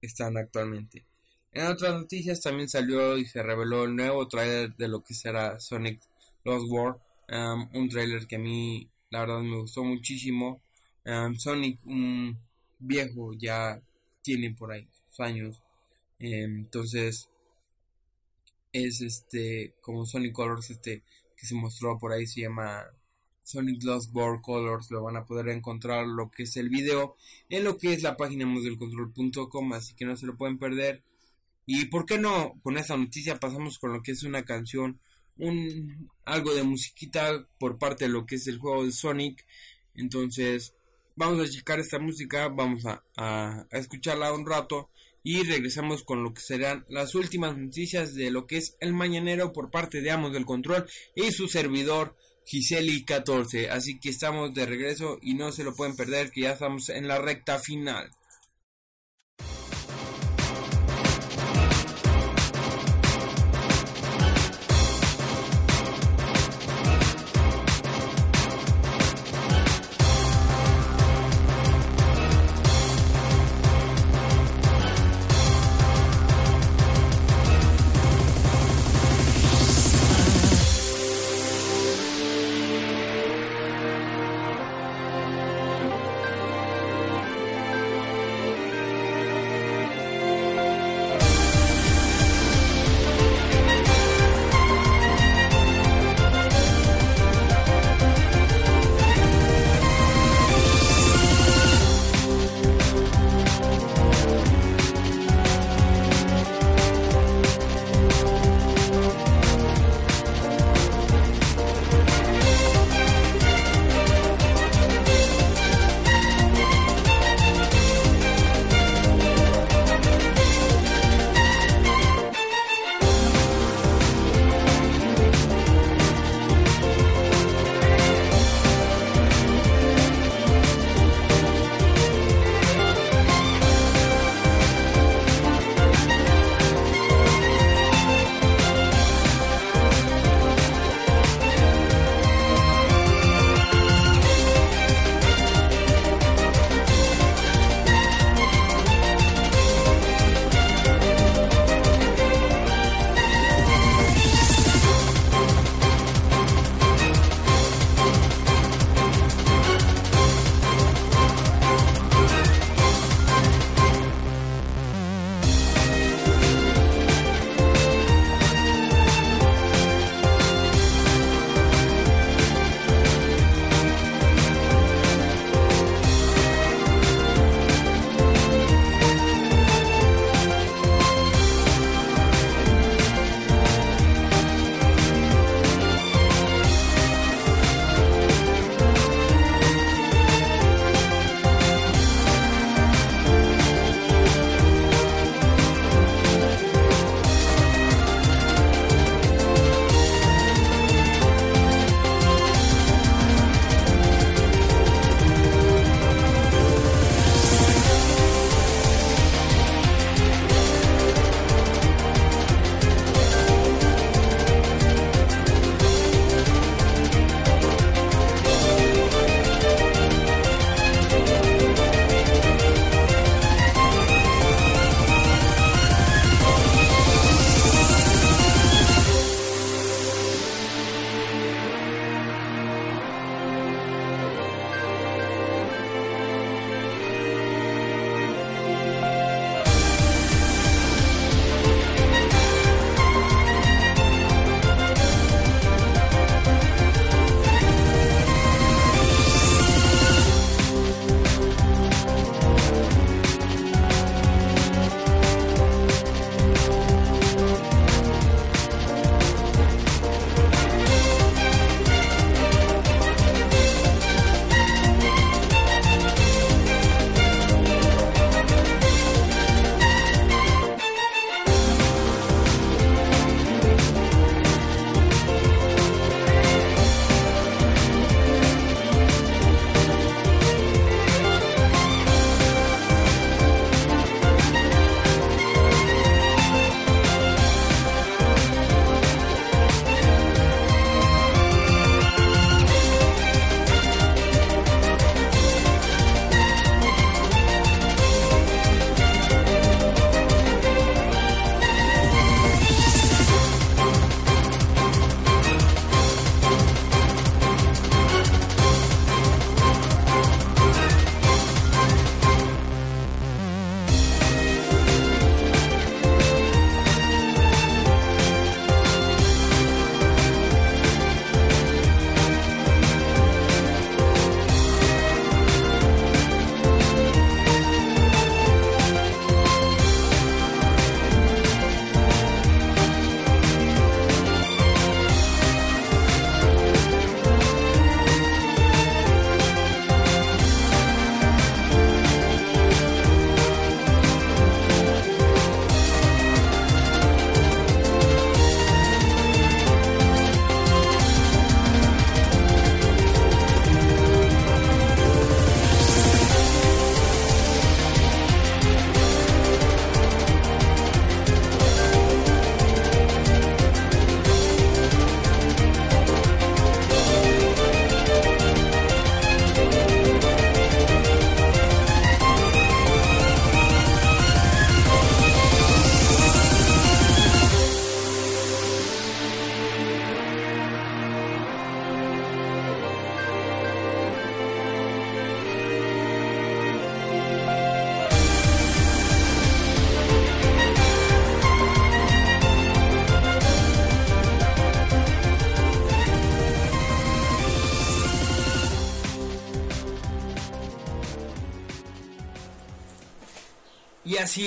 están 0.00 0.36
actualmente. 0.36 1.04
En 1.52 1.66
otras 1.66 1.94
noticias 1.94 2.40
también 2.40 2.68
salió 2.68 3.16
y 3.16 3.24
se 3.24 3.42
reveló 3.42 3.84
el 3.84 3.96
nuevo 3.96 4.28
trailer 4.28 4.74
de 4.76 4.88
lo 4.88 5.02
que 5.02 5.14
será 5.14 5.58
Sonic 5.58 6.00
Lost 6.44 6.66
World, 6.68 7.00
un 7.72 7.88
trailer 7.88 8.26
que 8.26 8.36
a 8.36 8.38
mí 8.38 8.88
la 9.10 9.20
verdad 9.20 9.40
me 9.40 9.56
gustó 9.56 9.82
muchísimo. 9.82 10.60
Sonic, 11.38 11.78
un 11.86 12.38
viejo, 12.78 13.32
ya 13.34 13.80
tiene 14.22 14.50
por 14.50 14.72
ahí 14.72 14.86
sus 14.92 15.20
años, 15.20 15.62
em, 16.18 16.58
entonces 16.58 17.30
es 18.84 19.00
este 19.00 19.74
como 19.80 20.04
Sonic 20.04 20.32
Colors 20.32 20.70
este 20.70 21.02
que 21.36 21.46
se 21.46 21.54
mostró 21.54 21.98
por 21.98 22.12
ahí 22.12 22.26
se 22.26 22.42
llama 22.42 22.84
Sonic 23.42 23.82
Lost 23.84 24.14
World 24.14 24.42
Colors 24.42 24.90
lo 24.90 25.02
van 25.02 25.16
a 25.16 25.24
poder 25.24 25.48
encontrar 25.48 26.06
lo 26.06 26.30
que 26.30 26.42
es 26.42 26.56
el 26.56 26.68
video 26.68 27.16
en 27.48 27.64
lo 27.64 27.78
que 27.78 27.92
es 27.92 28.02
la 28.02 28.16
página 28.16 28.44
modelcontrol.com 28.44 29.72
así 29.72 29.94
que 29.94 30.04
no 30.04 30.16
se 30.16 30.26
lo 30.26 30.36
pueden 30.36 30.58
perder. 30.58 31.04
Y 31.64 31.86
por 31.86 32.06
qué 32.06 32.18
no 32.18 32.60
con 32.62 32.76
esta 32.76 32.96
noticia 32.96 33.38
pasamos 33.38 33.78
con 33.78 33.92
lo 33.92 34.02
que 34.02 34.12
es 34.12 34.22
una 34.24 34.44
canción 34.44 35.00
un 35.38 36.10
algo 36.24 36.54
de 36.54 36.62
musiquita 36.62 37.46
por 37.58 37.78
parte 37.78 38.06
de 38.06 38.10
lo 38.10 38.26
que 38.26 38.36
es 38.36 38.46
el 38.46 38.58
juego 38.58 38.84
de 38.84 38.92
Sonic. 38.92 39.44
Entonces 39.94 40.74
vamos 41.14 41.40
a 41.40 41.50
checar 41.50 41.78
esta 41.78 41.98
música 41.98 42.48
vamos 42.48 42.84
a 42.84 43.66
escucharla 43.70 44.32
un 44.32 44.44
rato 44.44 44.90
y 45.26 45.42
regresamos 45.42 46.04
con 46.04 46.22
lo 46.22 46.32
que 46.32 46.40
serán 46.40 46.84
las 46.88 47.16
últimas 47.16 47.58
noticias 47.58 48.14
de 48.14 48.30
lo 48.30 48.46
que 48.46 48.58
es 48.58 48.76
el 48.78 48.92
mañanero 48.92 49.52
por 49.52 49.72
parte 49.72 50.00
de 50.00 50.12
Amos 50.12 50.32
del 50.32 50.46
Control 50.46 50.86
y 51.16 51.32
su 51.32 51.48
servidor 51.48 52.14
Giseli 52.44 53.04
14. 53.04 53.70
Así 53.70 53.98
que 53.98 54.10
estamos 54.10 54.54
de 54.54 54.66
regreso 54.66 55.18
y 55.20 55.34
no 55.34 55.50
se 55.50 55.64
lo 55.64 55.74
pueden 55.74 55.96
perder 55.96 56.30
que 56.30 56.42
ya 56.42 56.52
estamos 56.52 56.90
en 56.90 57.08
la 57.08 57.18
recta 57.18 57.58
final. 57.58 58.08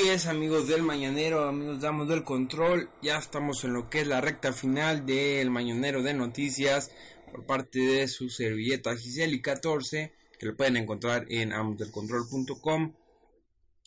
Amigos 0.10 0.68
del 0.68 0.82
Mañanero, 0.82 1.48
amigos 1.48 1.82
damos 1.82 2.10
del 2.10 2.24
control. 2.24 2.90
Ya 3.00 3.20
estamos 3.20 3.64
en 3.64 3.74
lo 3.74 3.92
que 3.92 4.02
es 4.02 4.08
la 4.08 4.22
recta 4.22 4.54
final 4.54 5.06
del 5.06 5.52
Mañanero 5.52 6.02
de 6.02 6.16
Noticias 6.16 6.90
por 7.32 7.46
parte 7.46 7.78
de 7.78 8.08
su 8.08 8.28
servilleta 8.32 8.98
Giseli 8.98 9.40
14, 9.40 10.12
que 10.40 10.46
lo 10.48 10.58
pueden 10.58 10.78
encontrar 10.78 11.28
en 11.30 11.54
amosdelcontrol.com. 11.54 12.96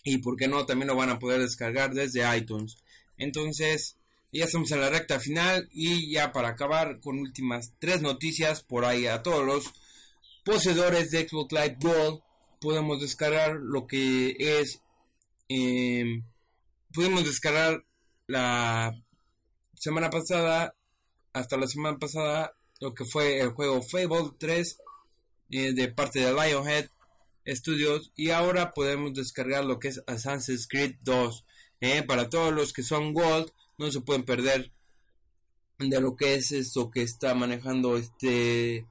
Y 0.05 0.19
por 0.19 0.37
qué 0.37 0.47
no, 0.47 0.65
también 0.65 0.87
lo 0.87 0.97
van 0.97 1.11
a 1.11 1.19
poder 1.19 1.41
descargar 1.41 1.93
desde 1.93 2.37
iTunes. 2.37 2.77
Entonces, 3.19 3.97
ya 4.31 4.45
estamos 4.45 4.71
en 4.71 4.81
la 4.81 4.91
recta 4.91 5.19
final 5.19 5.69
y 5.73 6.13
ya 6.13 6.31
para 6.31 6.51
acabar 6.51 7.01
con 7.01 7.19
últimas 7.19 7.73
tres 7.81 8.01
noticias 8.01 8.63
por 8.63 8.85
ahí 8.85 9.09
a 9.09 9.25
todos 9.25 9.45
los 9.45 9.65
poseedores 10.45 11.11
de 11.11 11.29
Xbox 11.29 11.53
Live 11.53 11.79
Gold 11.81 12.21
podemos 12.61 13.01
descargar 13.01 13.57
lo 13.57 13.89
que 13.89 14.37
es 14.39 14.82
eh, 15.55 16.23
pudimos 16.93 17.25
descargar 17.25 17.85
la 18.27 18.95
semana 19.75 20.09
pasada, 20.09 20.75
hasta 21.33 21.57
la 21.57 21.67
semana 21.67 21.99
pasada, 21.99 22.57
lo 22.81 22.95
que 22.95 23.05
fue 23.05 23.41
el 23.41 23.51
juego 23.51 23.83
Fable 23.83 24.31
3 24.39 24.79
eh, 25.51 25.73
de 25.75 25.89
parte 25.89 26.21
de 26.21 26.33
Lionhead 26.33 26.89
Studios 27.47 28.13
y 28.17 28.31
ahora 28.31 28.73
podemos 28.73 29.13
descargar 29.13 29.65
lo 29.65 29.79
que 29.79 29.89
es 29.89 30.03
Assassin's 30.07 30.67
Creed 30.69 30.97
2 31.03 31.45
eh, 31.81 32.03
para 32.05 32.31
todos 32.31 32.53
los 32.53 32.73
que 32.73 32.83
son 32.83 33.13
Gold 33.13 33.51
no 33.79 33.91
se 33.91 34.01
pueden 34.01 34.25
perder 34.25 34.73
de 35.79 36.01
lo 36.01 36.17
que 36.17 36.35
es 36.37 36.53
esto 36.53 36.91
que 36.91 37.03
está 37.03 37.35
manejando 37.35 37.97
este 37.97 38.87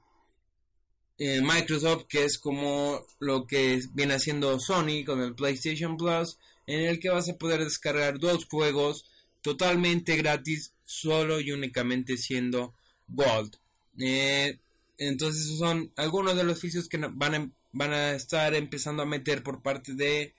Microsoft 1.18 2.04
que 2.08 2.24
es 2.24 2.38
como 2.38 3.06
lo 3.18 3.46
que 3.46 3.80
viene 3.94 4.14
haciendo 4.14 4.58
Sony 4.60 5.04
con 5.06 5.20
el 5.20 5.34
PlayStation 5.34 5.96
Plus 5.96 6.38
en 6.66 6.80
el 6.80 7.00
que 7.00 7.10
vas 7.10 7.28
a 7.28 7.36
poder 7.36 7.64
descargar 7.64 8.18
dos 8.18 8.46
juegos 8.46 9.10
totalmente 9.42 10.16
gratis, 10.16 10.74
solo 10.84 11.40
y 11.40 11.52
únicamente 11.52 12.16
siendo 12.16 12.74
Gold. 13.08 13.56
Eh, 13.98 14.58
entonces 14.98 15.58
son 15.58 15.92
algunos 15.96 16.36
de 16.36 16.44
los 16.44 16.58
oficios 16.58 16.88
que 16.88 16.98
van 16.98 17.34
a, 17.34 17.50
van 17.72 17.92
a 17.92 18.12
estar 18.12 18.54
empezando 18.54 19.02
a 19.02 19.06
meter 19.06 19.42
por 19.42 19.62
parte 19.62 19.94
de 19.94 20.34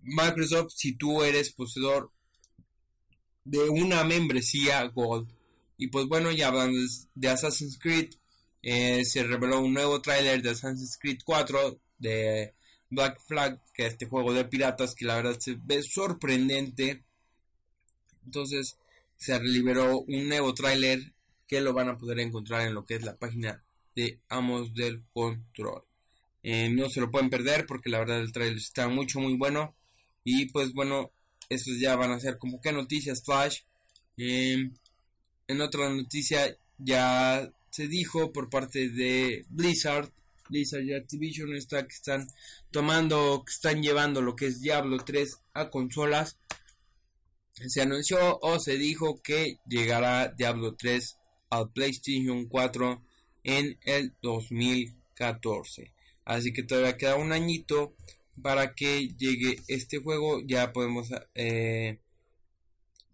Microsoft 0.00 0.72
si 0.74 0.96
tú 0.96 1.22
eres 1.22 1.52
poseedor 1.52 2.10
de 3.44 3.68
una 3.68 4.04
membresía 4.04 4.84
Gold. 4.84 5.28
Y 5.78 5.88
pues 5.88 6.06
bueno, 6.06 6.32
ya 6.32 6.48
hablando 6.48 6.78
de 7.14 7.28
Assassin's 7.28 7.78
Creed, 7.78 8.10
eh, 8.62 9.04
se 9.04 9.22
reveló 9.22 9.60
un 9.60 9.74
nuevo 9.74 10.00
tráiler 10.00 10.42
de 10.42 10.50
Assassin's 10.50 10.98
Creed 10.98 11.18
4 11.24 11.78
de 11.98 12.55
Black 12.90 13.20
Flag, 13.20 13.60
que 13.72 13.86
es 13.86 13.92
este 13.92 14.06
juego 14.06 14.32
de 14.32 14.44
piratas 14.44 14.94
que 14.94 15.04
la 15.04 15.16
verdad 15.16 15.38
se 15.38 15.56
ve 15.62 15.82
sorprendente. 15.82 17.04
Entonces 18.24 18.78
se 19.16 19.40
liberó 19.40 20.00
un 20.00 20.28
nuevo 20.28 20.54
tráiler 20.54 21.12
que 21.46 21.60
lo 21.60 21.72
van 21.72 21.88
a 21.88 21.98
poder 21.98 22.20
encontrar 22.20 22.66
en 22.66 22.74
lo 22.74 22.84
que 22.84 22.96
es 22.96 23.02
la 23.02 23.16
página 23.16 23.64
de 23.94 24.20
Amos 24.28 24.74
del 24.74 25.02
Control. 25.12 25.82
Eh, 26.42 26.68
no 26.70 26.88
se 26.88 27.00
lo 27.00 27.10
pueden 27.10 27.30
perder 27.30 27.66
porque 27.66 27.90
la 27.90 27.98
verdad 27.98 28.20
el 28.20 28.32
tráiler 28.32 28.58
está 28.58 28.88
mucho 28.88 29.20
muy 29.20 29.36
bueno. 29.36 29.74
Y 30.24 30.46
pues 30.46 30.72
bueno, 30.72 31.12
estos 31.48 31.78
ya 31.78 31.96
van 31.96 32.12
a 32.12 32.20
ser 32.20 32.38
como 32.38 32.60
que 32.60 32.72
noticias 32.72 33.22
flash. 33.24 33.60
Eh, 34.16 34.70
en 35.48 35.60
otra 35.60 35.88
noticia 35.88 36.56
ya 36.78 37.50
se 37.70 37.88
dijo 37.88 38.32
por 38.32 38.50
parte 38.50 38.88
de 38.88 39.44
Blizzard 39.48 40.10
Blizzard 40.48 40.84
y 40.84 40.94
Activision 40.94 41.54
está 41.54 41.86
que 41.86 41.94
están 41.94 42.28
tomando, 42.70 43.42
que 43.44 43.52
están 43.52 43.82
llevando 43.82 44.22
lo 44.22 44.36
que 44.36 44.46
es 44.46 44.60
Diablo 44.60 44.98
3 44.98 45.38
a 45.54 45.70
consolas. 45.70 46.38
Se 47.52 47.80
anunció 47.80 48.38
o 48.42 48.58
se 48.58 48.76
dijo 48.76 49.22
que 49.22 49.58
llegará 49.66 50.28
Diablo 50.28 50.74
3 50.74 51.16
al 51.50 51.70
PlayStation 51.72 52.46
4 52.46 53.02
en 53.44 53.78
el 53.84 54.14
2014. 54.22 55.92
Así 56.24 56.52
que 56.52 56.62
todavía 56.62 56.96
queda 56.96 57.16
un 57.16 57.32
añito 57.32 57.94
para 58.42 58.74
que 58.74 59.08
llegue 59.16 59.60
este 59.68 59.98
juego. 59.98 60.40
Ya 60.44 60.72
podemos 60.72 61.08
eh, 61.34 61.98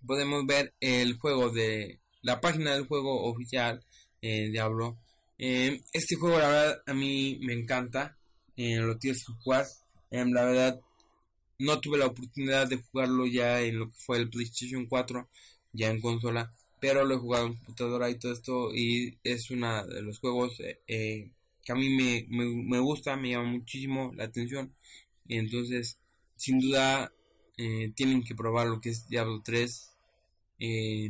podemos 0.06 0.46
ver 0.46 0.74
el 0.80 1.18
juego 1.18 1.50
de 1.50 2.00
la 2.22 2.40
página 2.40 2.72
del 2.72 2.86
juego 2.86 3.24
oficial 3.24 3.84
eh, 4.20 4.48
Diablo 4.50 4.98
eh, 5.44 5.82
este 5.92 6.14
juego, 6.14 6.38
la 6.38 6.48
verdad, 6.48 6.82
a 6.86 6.94
mí 6.94 7.40
me 7.42 7.52
encanta. 7.52 8.16
Eh, 8.56 8.76
lo 8.76 8.96
tienes 8.96 9.24
que 9.26 9.32
jugar. 9.42 9.66
Eh, 10.12 10.24
la 10.24 10.44
verdad, 10.44 10.80
no 11.58 11.80
tuve 11.80 11.98
la 11.98 12.06
oportunidad 12.06 12.68
de 12.68 12.76
jugarlo 12.76 13.26
ya 13.26 13.60
en 13.60 13.80
lo 13.80 13.90
que 13.90 13.96
fue 13.98 14.18
el 14.18 14.30
PlayStation 14.30 14.86
4, 14.86 15.28
ya 15.72 15.90
en 15.90 16.00
consola. 16.00 16.52
Pero 16.80 17.04
lo 17.04 17.16
he 17.16 17.18
jugado 17.18 17.46
en 17.48 17.54
computadora 17.54 18.08
y 18.08 18.20
todo 18.20 18.32
esto. 18.32 18.72
Y 18.72 19.18
es 19.24 19.50
uno 19.50 19.84
de 19.84 20.02
los 20.02 20.20
juegos 20.20 20.58
que 20.86 21.72
a 21.72 21.74
mí 21.74 21.90
me, 21.90 22.24
me, 22.28 22.78
gusta, 22.78 23.16
me 23.16 23.30
llama 23.30 23.50
muchísimo 23.50 24.12
la 24.14 24.24
atención. 24.24 24.72
Entonces, 25.26 25.98
sin 26.36 26.60
duda, 26.60 27.12
tienen 27.96 28.22
que 28.22 28.36
probar 28.36 28.68
lo 28.68 28.80
que 28.80 28.90
es 28.90 29.08
Diablo 29.08 29.42
3. 29.44 29.90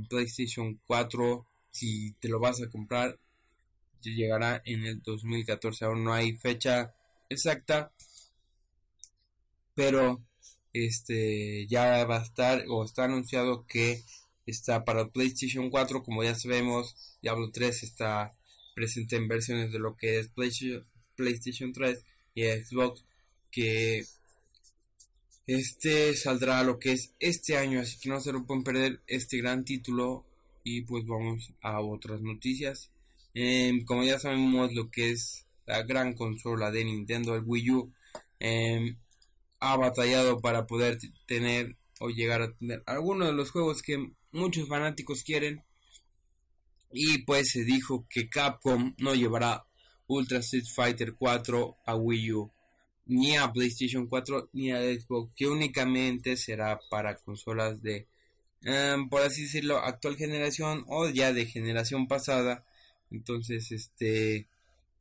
PlayStation 0.09 0.81
4, 0.87 1.47
si 1.71 2.13
te 2.15 2.29
lo 2.29 2.41
vas 2.41 2.63
a 2.63 2.71
comprar, 2.71 3.19
llegará 4.11 4.63
en 4.65 4.85
el 4.85 5.03
2014. 5.03 5.85
Aún 5.85 6.05
no 6.05 6.13
hay 6.13 6.35
fecha 6.35 6.95
exacta, 7.29 7.93
pero 9.75 10.23
este 10.73 11.67
ya 11.67 12.05
va 12.05 12.19
a 12.19 12.23
estar 12.23 12.65
o 12.69 12.85
está 12.85 13.05
anunciado 13.05 13.67
que 13.67 14.03
está 14.47 14.85
para 14.85 15.09
PlayStation 15.09 15.71
4, 15.71 16.03
como 16.03 16.25
ya 16.25 16.35
sabemos, 16.35 16.97
Diablo 17.21 17.51
3 17.51 17.83
está 17.83 18.33
presente 18.75 19.17
en 19.17 19.29
versiones 19.29 19.73
de 19.73 19.79
lo 19.79 19.97
que 19.97 20.19
es 20.19 20.29
PlayStation, 20.29 20.87
PlayStation 21.15 21.73
3 21.73 22.05
y 22.35 22.45
Xbox 22.45 23.05
que 23.51 24.05
este 25.47 26.17
saldrá 26.17 26.63
lo 26.63 26.79
que 26.79 26.93
es 26.93 27.13
este 27.21 27.57
año, 27.57 27.81
así 27.81 27.99
que 27.99 28.09
no 28.09 28.21
se 28.21 28.33
lo 28.33 28.45
pueden 28.45 28.65
perder 28.65 29.01
este 29.07 29.39
gran 29.39 29.65
título 29.65 30.25
y 30.65 30.83
pues 30.83 31.05
vamos 31.07 31.53
a 31.61 31.81
otras 31.81 32.21
noticias. 32.23 32.92
Em, 33.35 33.85
como 33.85 34.05
ya 34.05 34.19
sabemos 34.19 34.73
lo 34.75 34.91
que 34.91 35.13
es 35.13 35.47
la 35.67 35.83
gran 35.83 36.15
consola 36.15 36.71
de 36.71 36.85
Nintendo, 36.85 37.35
el 37.35 37.45
Wii 37.45 37.71
U, 37.71 37.93
em, 38.41 38.99
ha 39.61 39.77
batallado 39.77 40.41
para 40.41 40.67
poder 40.67 40.99
tener 41.27 41.77
o 42.01 42.11
llegar 42.11 42.43
a 42.43 42.53
tener 42.53 42.83
algunos 42.87 43.29
de 43.29 43.35
los 43.35 43.51
juegos 43.51 43.83
que 43.83 44.13
muchos 44.33 44.69
fanáticos 44.69 45.23
quieren. 45.23 45.63
Y 46.93 47.19
pues 47.25 47.51
se 47.53 47.65
dijo 47.65 48.07
que 48.11 48.29
Capcom 48.29 48.95
no 48.99 49.15
llevará 49.15 49.65
Ultra 50.09 50.39
Street 50.41 50.67
Fighter 50.75 51.15
4 51.15 51.77
a 51.87 51.97
Wii 51.97 52.33
U, 52.33 52.53
ni 53.07 53.37
a 53.37 53.51
PlayStation 53.53 54.09
4, 54.09 54.51
ni 54.53 54.73
a 54.73 54.81
Xbox, 54.81 55.33
que 55.35 55.47
únicamente 55.47 56.37
será 56.37 56.81
para 56.91 57.17
consolas 57.17 57.83
de, 57.83 58.09
em, 58.63 59.09
por 59.09 59.23
así 59.23 59.43
decirlo, 59.43 59.79
actual 59.79 60.17
generación 60.17 60.85
o 60.89 61.09
ya 61.09 61.33
de 61.33 61.47
generación 61.47 62.09
pasada 62.09 62.65
entonces, 63.13 63.71
este, 63.73 64.49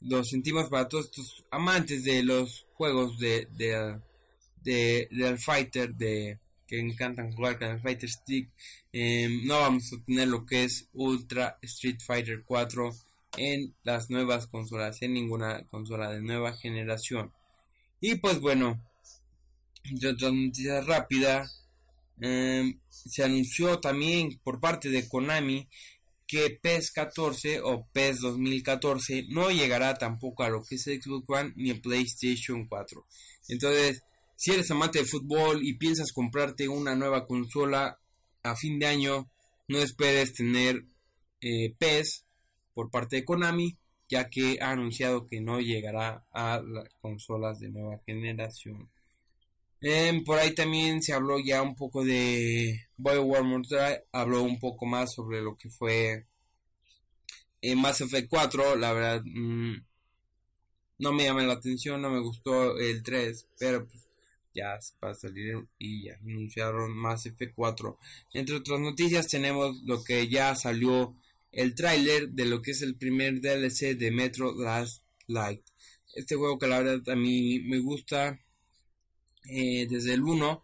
lo 0.01 0.23
sentimos 0.23 0.69
para 0.69 0.87
todos 0.87 1.05
estos 1.05 1.45
amantes 1.51 2.03
de 2.03 2.23
los 2.23 2.67
juegos 2.73 3.17
de, 3.19 3.47
de, 3.51 3.99
de, 4.63 5.07
del 5.11 5.37
fighter, 5.37 5.93
de 5.95 6.39
que 6.71 6.79
encantan 6.79 7.33
jugar 7.33 7.59
con 7.59 7.67
el 7.67 7.81
Fighter 7.81 8.09
Stick. 8.09 8.49
Em, 8.93 9.45
no 9.45 9.59
vamos 9.59 9.91
a 9.91 10.01
tener 10.05 10.29
lo 10.29 10.45
que 10.45 10.63
es 10.63 10.87
Ultra 10.93 11.57
Street 11.61 11.99
Fighter 11.99 12.43
4 12.45 12.95
en 13.37 13.75
las 13.83 14.09
nuevas 14.09 14.47
consolas, 14.47 15.01
en 15.01 15.13
ninguna 15.13 15.65
consola 15.67 16.09
de 16.09 16.21
nueva 16.21 16.53
generación. 16.53 17.33
Y 17.99 18.15
pues 18.15 18.39
bueno, 18.39 18.81
de 19.83 20.07
otra 20.07 20.31
noticia 20.31 20.79
rápida, 20.79 21.51
em, 22.21 22.79
se 22.87 23.23
anunció 23.23 23.79
también 23.79 24.39
por 24.41 24.61
parte 24.61 24.89
de 24.89 25.09
Konami 25.09 25.67
que 26.31 26.49
PES 26.61 26.91
14 26.93 27.59
o 27.59 27.85
PES 27.91 28.21
2014 28.21 29.25
no 29.31 29.51
llegará 29.51 29.95
tampoco 29.95 30.43
a 30.43 30.49
lo 30.49 30.63
que 30.63 30.75
es 30.75 30.83
Xbox 30.83 31.27
One 31.27 31.51
ni 31.57 31.71
a 31.71 31.81
PlayStation 31.81 32.69
4. 32.69 33.05
Entonces, 33.49 34.01
si 34.37 34.51
eres 34.51 34.71
amante 34.71 34.99
de 34.99 35.05
fútbol 35.05 35.59
y 35.61 35.73
piensas 35.73 36.13
comprarte 36.13 36.69
una 36.69 36.95
nueva 36.95 37.27
consola 37.27 37.99
a 38.43 38.55
fin 38.55 38.79
de 38.79 38.85
año, 38.85 39.29
no 39.67 39.79
esperes 39.79 40.31
tener 40.31 40.85
eh, 41.41 41.75
PES 41.77 42.23
por 42.73 42.89
parte 42.89 43.17
de 43.17 43.25
Konami, 43.25 43.77
ya 44.07 44.29
que 44.29 44.57
ha 44.61 44.71
anunciado 44.71 45.27
que 45.27 45.41
no 45.41 45.59
llegará 45.59 46.25
a 46.31 46.61
las 46.61 46.87
consolas 47.01 47.59
de 47.59 47.71
nueva 47.71 47.99
generación. 48.05 48.89
Em, 49.81 50.23
por 50.23 50.37
ahí 50.37 50.53
también 50.53 51.01
se 51.01 51.13
habló 51.13 51.39
ya 51.39 51.61
un 51.63 51.75
poco 51.75 52.03
de 52.03 52.87
BioWare 52.97 53.67
Drive, 53.67 54.03
habló 54.11 54.43
un 54.43 54.59
poco 54.59 54.85
más 54.85 55.13
sobre 55.13 55.41
lo 55.41 55.57
que 55.57 55.69
fue 55.69 56.27
en 57.61 57.79
Mass 57.79 58.01
Effect 58.01 58.29
4, 58.29 58.75
la 58.75 58.93
verdad 58.93 59.23
mm, 59.25 59.75
no 60.99 61.13
me 61.13 61.23
llama 61.23 61.43
la 61.43 61.53
atención, 61.53 62.01
no 62.01 62.11
me 62.11 62.19
gustó 62.19 62.77
el 62.77 63.01
3, 63.01 63.47
pero 63.57 63.87
pues, 63.87 64.07
ya 64.53 64.77
va 65.03 65.11
a 65.11 65.15
salir 65.15 65.67
y 65.79 66.05
ya 66.05 66.15
anunciaron 66.17 66.95
más 66.95 67.25
F4. 67.25 67.97
Entre 68.33 68.55
otras 68.55 68.79
noticias 68.79 69.27
tenemos 69.27 69.81
lo 69.83 70.03
que 70.03 70.27
ya 70.27 70.55
salió 70.55 71.15
el 71.51 71.73
tráiler 71.73 72.29
de 72.29 72.45
lo 72.45 72.61
que 72.61 72.71
es 72.71 72.81
el 72.83 72.95
primer 72.95 73.41
DLC 73.41 73.97
de 73.97 74.11
Metro 74.11 74.53
Last 74.53 75.03
Light. 75.27 75.61
Este 76.13 76.35
juego 76.35 76.59
que 76.59 76.67
la 76.67 76.81
verdad 76.81 77.13
a 77.13 77.15
mí 77.15 77.61
me 77.61 77.79
gusta 77.79 78.39
eh, 79.49 79.87
desde 79.89 80.13
el 80.13 80.23
1. 80.23 80.63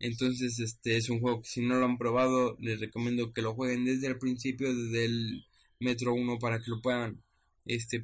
Entonces 0.00 0.58
este 0.60 0.96
es 0.96 1.10
un 1.10 1.20
juego 1.20 1.42
que 1.42 1.48
si 1.48 1.60
no 1.62 1.76
lo 1.76 1.84
han 1.84 1.98
probado 1.98 2.56
les 2.60 2.80
recomiendo 2.80 3.32
que 3.32 3.42
lo 3.42 3.54
jueguen 3.54 3.84
desde 3.84 4.06
el 4.08 4.18
principio, 4.18 4.74
desde 4.74 5.04
el 5.04 5.44
Metro 5.78 6.14
1 6.14 6.38
para 6.38 6.58
que 6.58 6.70
lo 6.70 6.80
puedan 6.80 7.22
este 7.66 8.02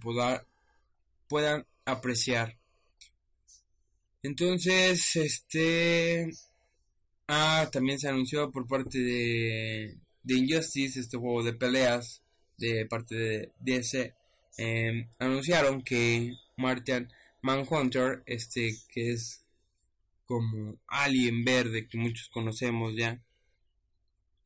puedan 1.29 1.67
apreciar. 1.85 2.57
Entonces, 4.23 5.17
este. 5.17 6.31
Ah, 7.29 7.69
también 7.73 7.99
se 7.99 8.09
anunció 8.09 8.51
por 8.51 8.67
parte 8.67 8.99
de, 8.99 9.97
de 10.23 10.35
Injustice, 10.35 11.01
este 11.01 11.17
juego 11.17 11.43
de 11.43 11.55
peleas, 11.55 12.23
de 12.59 12.87
parte 12.87 13.15
de 13.15 13.53
DC. 13.61 14.15
Em, 14.59 15.09
anunciaron 15.19 15.83
que 15.83 16.35
Martian 16.57 17.13
Manhunter, 17.43 18.23
este 18.27 18.77
que 18.89 19.13
es 19.13 19.45
como 20.27 20.79
Alien 20.87 21.45
Verde 21.45 21.89
que 21.89 21.99
muchos 21.99 22.29
conocemos 22.29 22.95
ya, 22.95 23.23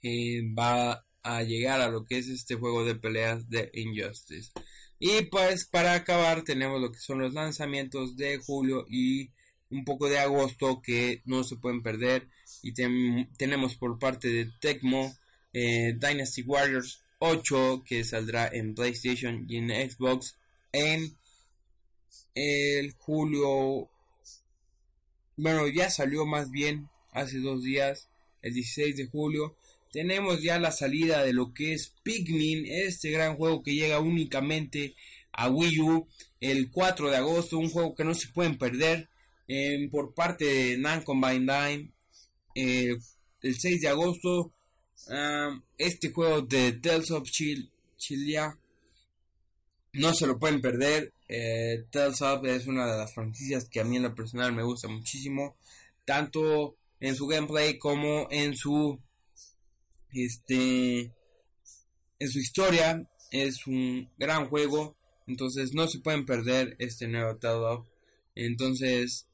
eh, 0.02 0.42
va 0.56 1.04
a 1.22 1.42
llegar 1.42 1.80
a 1.80 1.90
lo 1.90 2.06
que 2.06 2.18
es 2.18 2.28
este 2.28 2.54
juego 2.54 2.84
de 2.84 2.94
peleas 2.94 3.48
de 3.50 3.70
Injustice. 3.74 4.52
Y 4.98 5.22
pues 5.22 5.66
para 5.66 5.94
acabar 5.94 6.42
tenemos 6.44 6.80
lo 6.80 6.92
que 6.92 6.98
son 6.98 7.20
los 7.20 7.34
lanzamientos 7.34 8.16
de 8.16 8.38
julio 8.38 8.84
y 8.88 9.30
un 9.70 9.84
poco 9.84 10.08
de 10.08 10.18
agosto 10.18 10.82
que 10.82 11.22
no 11.24 11.44
se 11.44 11.56
pueden 11.56 11.82
perder. 11.82 12.28
Y 12.62 12.72
tenemos 12.72 13.76
por 13.76 13.98
parte 13.98 14.28
de 14.28 14.50
Tecmo 14.60 15.14
eh, 15.52 15.94
Dynasty 15.98 16.42
Warriors 16.42 17.02
8 17.18 17.82
que 17.86 18.04
saldrá 18.04 18.48
en 18.52 18.74
PlayStation 18.74 19.46
y 19.48 19.56
en 19.56 19.70
Xbox 19.90 20.36
en 20.72 21.16
el 22.34 22.92
julio. 22.98 23.90
Bueno, 25.43 25.66
ya 25.68 25.88
salió 25.88 26.26
más 26.26 26.51
bien 26.51 26.91
hace 27.12 27.38
dos 27.38 27.62
días, 27.62 28.11
el 28.43 28.53
16 28.53 28.95
de 28.95 29.07
julio. 29.07 29.57
Tenemos 29.91 30.43
ya 30.43 30.59
la 30.59 30.70
salida 30.70 31.24
de 31.24 31.32
lo 31.32 31.55
que 31.55 31.72
es 31.72 31.95
Pikmin, 32.03 32.66
este 32.66 33.11
gran 33.11 33.36
juego 33.36 33.62
que 33.62 33.74
llega 33.74 34.01
únicamente 34.01 34.95
a 35.32 35.49
Wii 35.49 35.80
U 35.80 36.07
el 36.41 36.70
4 36.70 37.09
de 37.09 37.16
agosto, 37.16 37.57
un 37.57 37.70
juego 37.70 37.95
que 37.95 38.05
no 38.05 38.12
se 38.12 38.28
pueden 38.28 38.59
perder 38.59 39.09
por 39.91 40.12
parte 40.12 40.45
de 40.45 40.76
Namco 40.76 41.18
Bandai 41.18 41.91
eh, 42.55 42.99
el 43.41 43.59
6 43.59 43.80
de 43.80 43.88
agosto 43.88 44.53
este 45.78 46.11
juego 46.11 46.43
de 46.43 46.72
Tales 46.72 47.11
of 47.12 47.30
Chill 47.30 47.70
Chilia 47.97 48.59
no 49.93 50.14
se 50.14 50.26
lo 50.26 50.38
pueden 50.38 50.61
perder. 50.61 51.12
Eh, 51.28 51.84
Tales 51.91 52.22
of 52.22 52.45
es 52.45 52.66
una 52.66 52.91
de 52.91 52.99
las 52.99 53.14
franquicias 53.14 53.68
que 53.68 53.80
a 53.80 53.84
mí 53.84 53.97
en 53.97 54.05
lo 54.05 54.14
personal 54.14 54.53
me 54.53 54.62
gusta 54.62 54.88
muchísimo 54.88 55.57
tanto 56.05 56.76
en 56.99 57.14
su 57.14 57.26
gameplay 57.26 57.78
como 57.78 58.26
en 58.30 58.57
su 58.57 59.01
este 60.12 61.12
en 62.18 62.28
su 62.28 62.38
historia. 62.38 63.07
Es 63.30 63.66
un 63.66 64.11
gran 64.18 64.49
juego 64.49 64.97
entonces 65.30 65.74
no 65.74 65.86
se 65.86 66.01
pueden 66.01 66.26
perder 66.26 66.74
este 66.80 67.07
nuevo 67.07 67.36
Tales 67.36 67.78
of. 67.78 67.86
Entonces 68.34 69.28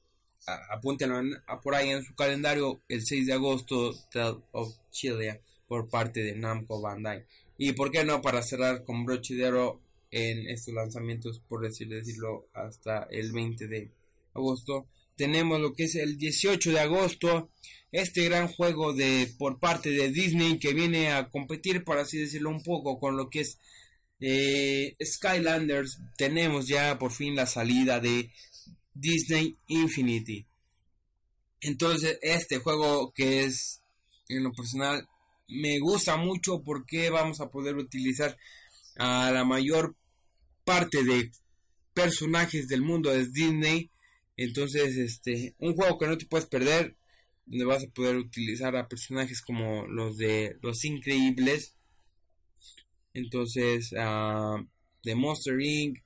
apúntenlo 0.70 1.22
por 1.62 1.74
ahí 1.74 1.88
en 1.88 2.04
su 2.04 2.14
calendario 2.14 2.82
el 2.88 3.04
6 3.04 3.26
de 3.26 3.32
agosto 3.32 3.94
Tale 4.12 4.38
of 4.52 4.76
Chile 4.90 5.40
por 5.66 5.88
parte 5.88 6.22
de 6.22 6.34
Namco 6.34 6.82
Bandai. 6.82 7.24
Y 7.56 7.72
por 7.72 7.90
qué 7.90 8.04
no 8.04 8.20
para 8.20 8.42
cerrar 8.42 8.84
con 8.84 9.06
broche 9.06 9.34
de 9.34 9.48
oro 9.48 9.80
en 10.16 10.48
estos 10.48 10.74
lanzamientos 10.74 11.40
por 11.40 11.62
decirlo 11.62 12.48
hasta 12.52 13.06
el 13.10 13.32
20 13.32 13.66
de 13.66 13.92
agosto 14.34 14.86
tenemos 15.16 15.60
lo 15.60 15.74
que 15.74 15.84
es 15.84 15.94
el 15.94 16.16
18 16.16 16.72
de 16.72 16.80
agosto 16.80 17.50
este 17.92 18.24
gran 18.24 18.48
juego 18.48 18.92
de 18.92 19.32
por 19.38 19.58
parte 19.58 19.90
de 19.90 20.10
Disney 20.10 20.58
que 20.58 20.74
viene 20.74 21.12
a 21.12 21.28
competir 21.28 21.84
por 21.84 21.98
así 21.98 22.18
decirlo 22.18 22.50
un 22.50 22.62
poco 22.62 22.98
con 22.98 23.16
lo 23.16 23.28
que 23.28 23.40
es 23.40 23.58
eh, 24.20 24.96
Skylanders 25.04 26.00
tenemos 26.16 26.66
ya 26.66 26.98
por 26.98 27.12
fin 27.12 27.36
la 27.36 27.46
salida 27.46 28.00
de 28.00 28.30
Disney 28.94 29.56
Infinity. 29.66 30.46
Entonces, 31.60 32.18
este 32.22 32.58
juego 32.58 33.12
que 33.12 33.44
es 33.44 33.82
en 34.28 34.42
lo 34.42 34.52
personal 34.52 35.06
me 35.48 35.78
gusta 35.78 36.16
mucho 36.16 36.62
porque 36.62 37.10
vamos 37.10 37.40
a 37.40 37.50
poder 37.50 37.76
utilizar 37.76 38.36
a 38.96 39.30
la 39.30 39.44
mayor 39.44 39.94
parte 40.66 41.04
de 41.04 41.30
personajes 41.94 42.66
del 42.66 42.82
mundo 42.82 43.10
de 43.10 43.26
Disney. 43.26 43.88
Entonces, 44.36 44.96
este, 44.96 45.54
un 45.58 45.74
juego 45.74 45.96
que 45.96 46.08
no 46.08 46.18
te 46.18 46.26
puedes 46.26 46.46
perder, 46.46 46.96
donde 47.46 47.64
vas 47.64 47.84
a 47.84 47.88
poder 47.88 48.16
utilizar 48.16 48.76
a 48.76 48.88
personajes 48.88 49.40
como 49.40 49.86
los 49.86 50.16
de 50.18 50.58
Los 50.60 50.84
Increíbles. 50.84 51.76
Entonces, 53.14 53.92
uh, 53.92 54.66
de 55.04 55.14
Monster 55.14 55.58
Inc., 55.60 56.00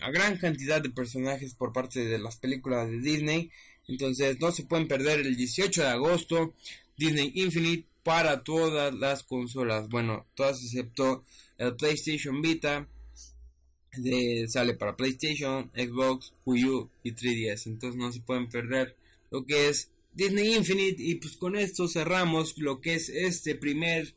a 0.00 0.10
gran 0.10 0.36
cantidad 0.38 0.82
de 0.82 0.90
personajes 0.90 1.54
por 1.54 1.72
parte 1.72 2.04
de 2.04 2.18
las 2.18 2.36
películas 2.36 2.90
de 2.90 3.00
Disney. 3.00 3.50
Entonces 3.88 4.38
no 4.40 4.52
se 4.52 4.64
pueden 4.64 4.88
perder 4.88 5.20
el 5.20 5.36
18 5.36 5.82
de 5.82 5.88
agosto 5.88 6.54
Disney 6.96 7.32
Infinite 7.34 7.86
para 8.02 8.42
todas 8.42 8.92
las 8.94 9.22
consolas. 9.22 9.88
Bueno, 9.88 10.26
todas 10.34 10.62
excepto 10.62 11.24
el 11.58 11.74
PlayStation 11.76 12.42
Vita. 12.42 12.86
Sale 14.48 14.74
para 14.74 14.96
PlayStation, 14.96 15.70
Xbox, 15.74 16.32
Wii 16.44 16.64
U 16.66 16.90
y 17.02 17.12
3DS. 17.12 17.66
Entonces 17.66 17.98
no 17.98 18.12
se 18.12 18.20
pueden 18.20 18.48
perder 18.48 18.96
lo 19.30 19.44
que 19.44 19.68
es 19.68 19.90
Disney 20.12 20.54
Infinite. 20.54 21.02
Y 21.02 21.16
pues 21.16 21.36
con 21.36 21.56
esto 21.56 21.88
cerramos 21.88 22.56
lo 22.58 22.80
que 22.80 22.94
es 22.94 23.08
este 23.08 23.54
primer 23.54 24.14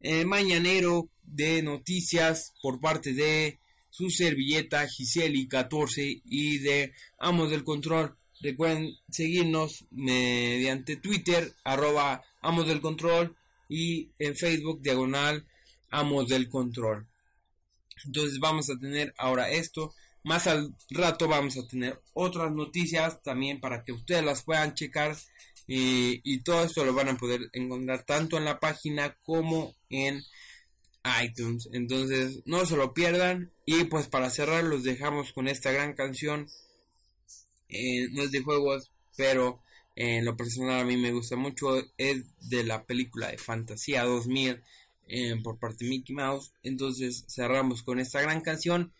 eh, 0.00 0.24
mañanero 0.24 1.08
de 1.24 1.62
noticias 1.62 2.54
por 2.62 2.80
parte 2.80 3.12
de 3.12 3.58
su 3.90 4.10
servilleta 4.10 4.86
Giseli 4.86 5.48
14 5.48 6.22
y 6.24 6.58
de 6.58 6.92
Amos 7.18 7.50
del 7.50 7.64
Control. 7.64 8.14
Recuerden 8.40 8.94
seguirnos 9.10 9.86
mediante 9.90 10.96
Twitter, 10.96 11.54
arroba 11.64 12.22
Amos 12.42 12.68
del 12.68 12.82
Control 12.82 13.34
y 13.68 14.10
en 14.18 14.36
Facebook, 14.36 14.82
diagonal 14.82 15.46
Amos 15.90 16.28
del 16.28 16.48
Control. 16.48 17.06
Entonces 18.06 18.38
vamos 18.38 18.70
a 18.70 18.78
tener 18.78 19.14
ahora 19.18 19.50
esto. 19.50 19.94
Más 20.22 20.46
al 20.46 20.74
rato 20.90 21.28
vamos 21.28 21.56
a 21.56 21.66
tener 21.68 22.00
otras 22.12 22.52
noticias 22.52 23.22
también 23.22 23.60
para 23.60 23.84
que 23.84 23.92
ustedes 23.92 24.24
las 24.24 24.42
puedan 24.42 24.74
checar. 24.74 25.16
Y, 25.68 26.40
todo 26.42 26.62
esto 26.62 26.84
lo 26.84 26.94
van 26.94 27.08
a 27.08 27.16
poder 27.16 27.50
encontrar 27.52 28.04
tanto 28.04 28.36
en 28.36 28.44
la 28.44 28.60
página 28.60 29.16
como 29.24 29.74
en 29.90 30.22
iTunes. 31.22 31.68
Entonces, 31.72 32.42
no 32.44 32.64
se 32.66 32.76
lo 32.76 32.94
pierdan. 32.94 33.52
Y 33.64 33.84
pues 33.84 34.06
para 34.06 34.30
cerrar, 34.30 34.64
los 34.64 34.84
dejamos 34.84 35.32
con 35.32 35.48
esta 35.48 35.72
gran 35.72 35.94
canción. 35.94 36.48
Eh, 37.68 38.08
no 38.12 38.22
es 38.22 38.30
de 38.30 38.42
juegos, 38.42 38.92
pero 39.16 39.60
en 39.96 40.24
lo 40.24 40.36
personal 40.36 40.80
a 40.80 40.84
mí 40.84 40.96
me 40.96 41.12
gusta 41.12 41.36
mucho. 41.36 41.82
Es 41.98 42.24
de 42.48 42.64
la 42.64 42.84
película 42.84 43.28
de 43.28 43.38
Fantasía 43.38 44.04
2000 44.04 44.62
eh, 45.06 45.36
por 45.42 45.58
parte 45.58 45.84
de 45.84 45.90
Mickey 45.90 46.14
Mouse. 46.14 46.52
Entonces, 46.62 47.24
cerramos 47.28 47.82
con 47.82 47.98
esta 48.00 48.20
gran 48.20 48.40
canción. 48.40 48.92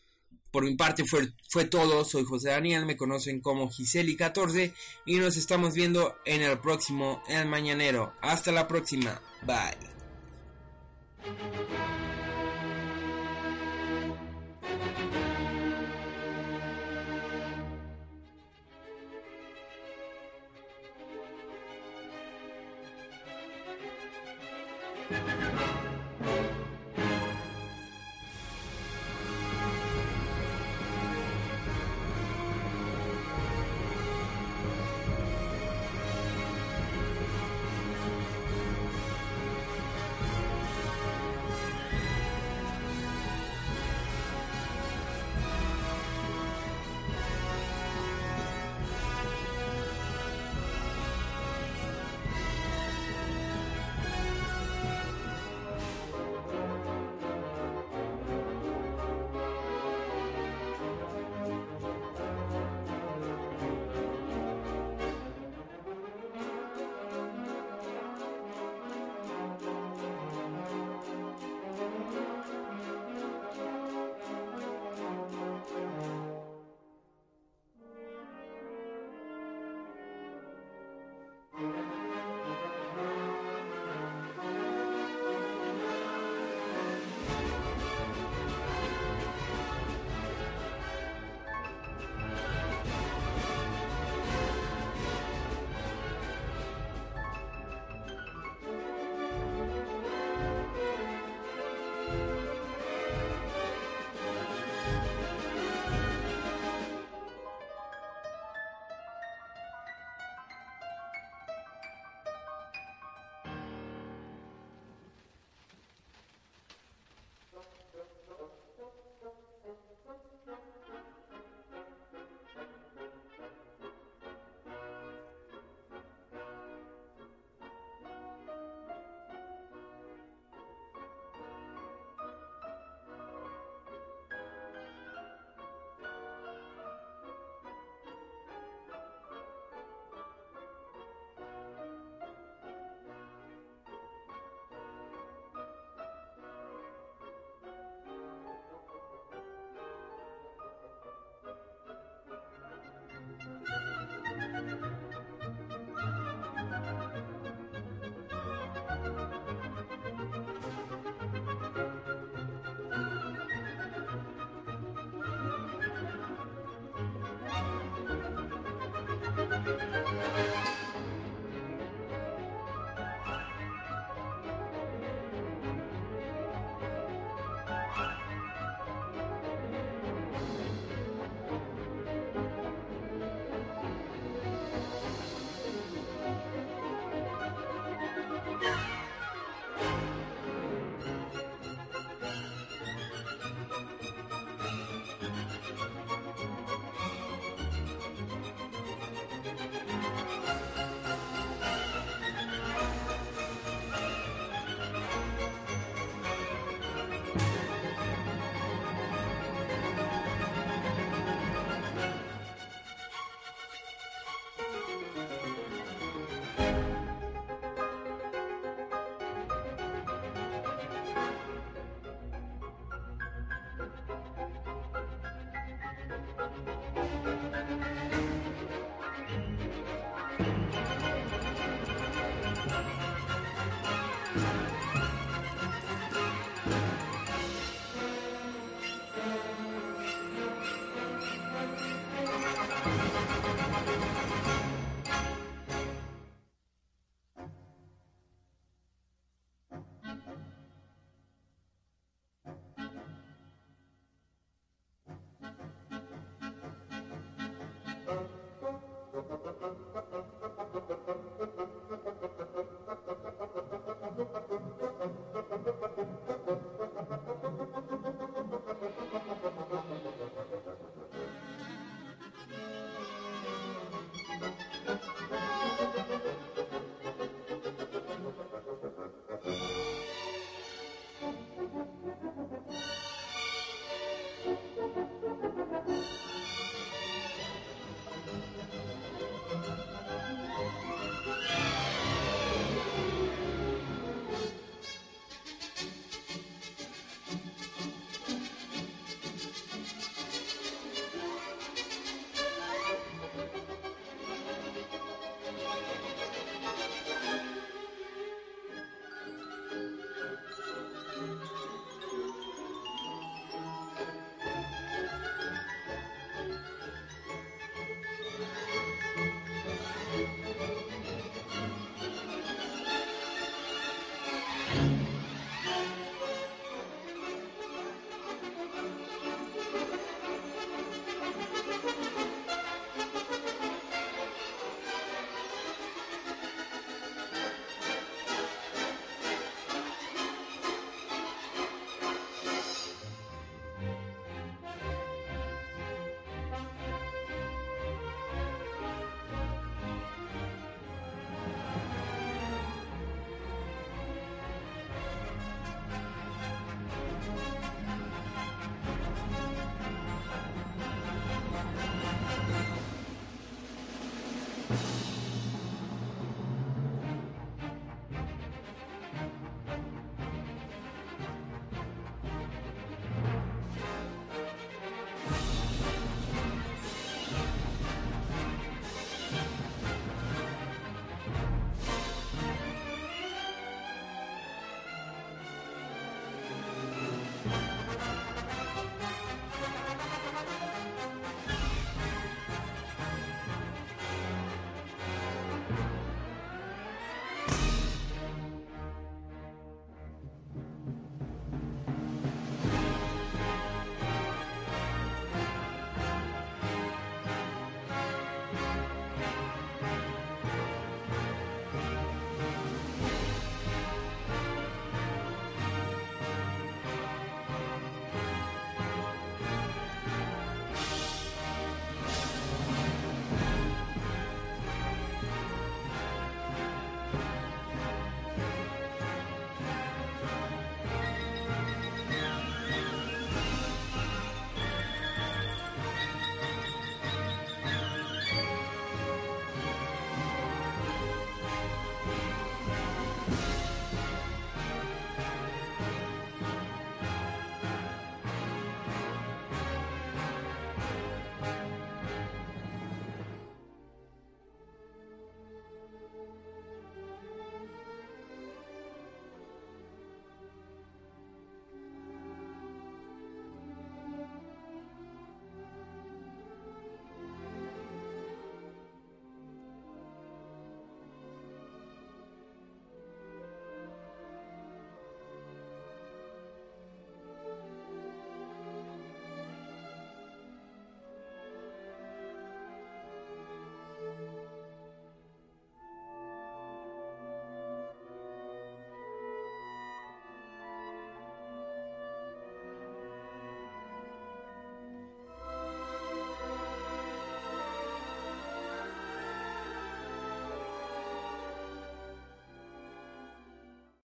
Por 0.51 0.65
mi 0.65 0.75
parte 0.75 1.05
fue, 1.05 1.33
fue 1.51 1.65
todo. 1.67 2.05
Soy 2.05 2.25
José 2.25 2.51
Daniel. 2.51 2.87
Me 2.87 2.97
conocen 2.97 3.41
como 3.41 3.71
Giseli14. 3.71 4.73
Y 5.05 5.17
nos 5.17 5.37
estamos 5.37 5.75
viendo 5.75 6.17
en 6.25 6.43
el 6.43 6.59
próximo, 6.59 7.23
el 7.29 7.47
mañanero. 7.49 8.15
Hasta 8.23 8.53
la 8.53 8.67
próxima. 8.67 9.21
Bye. 9.43 9.97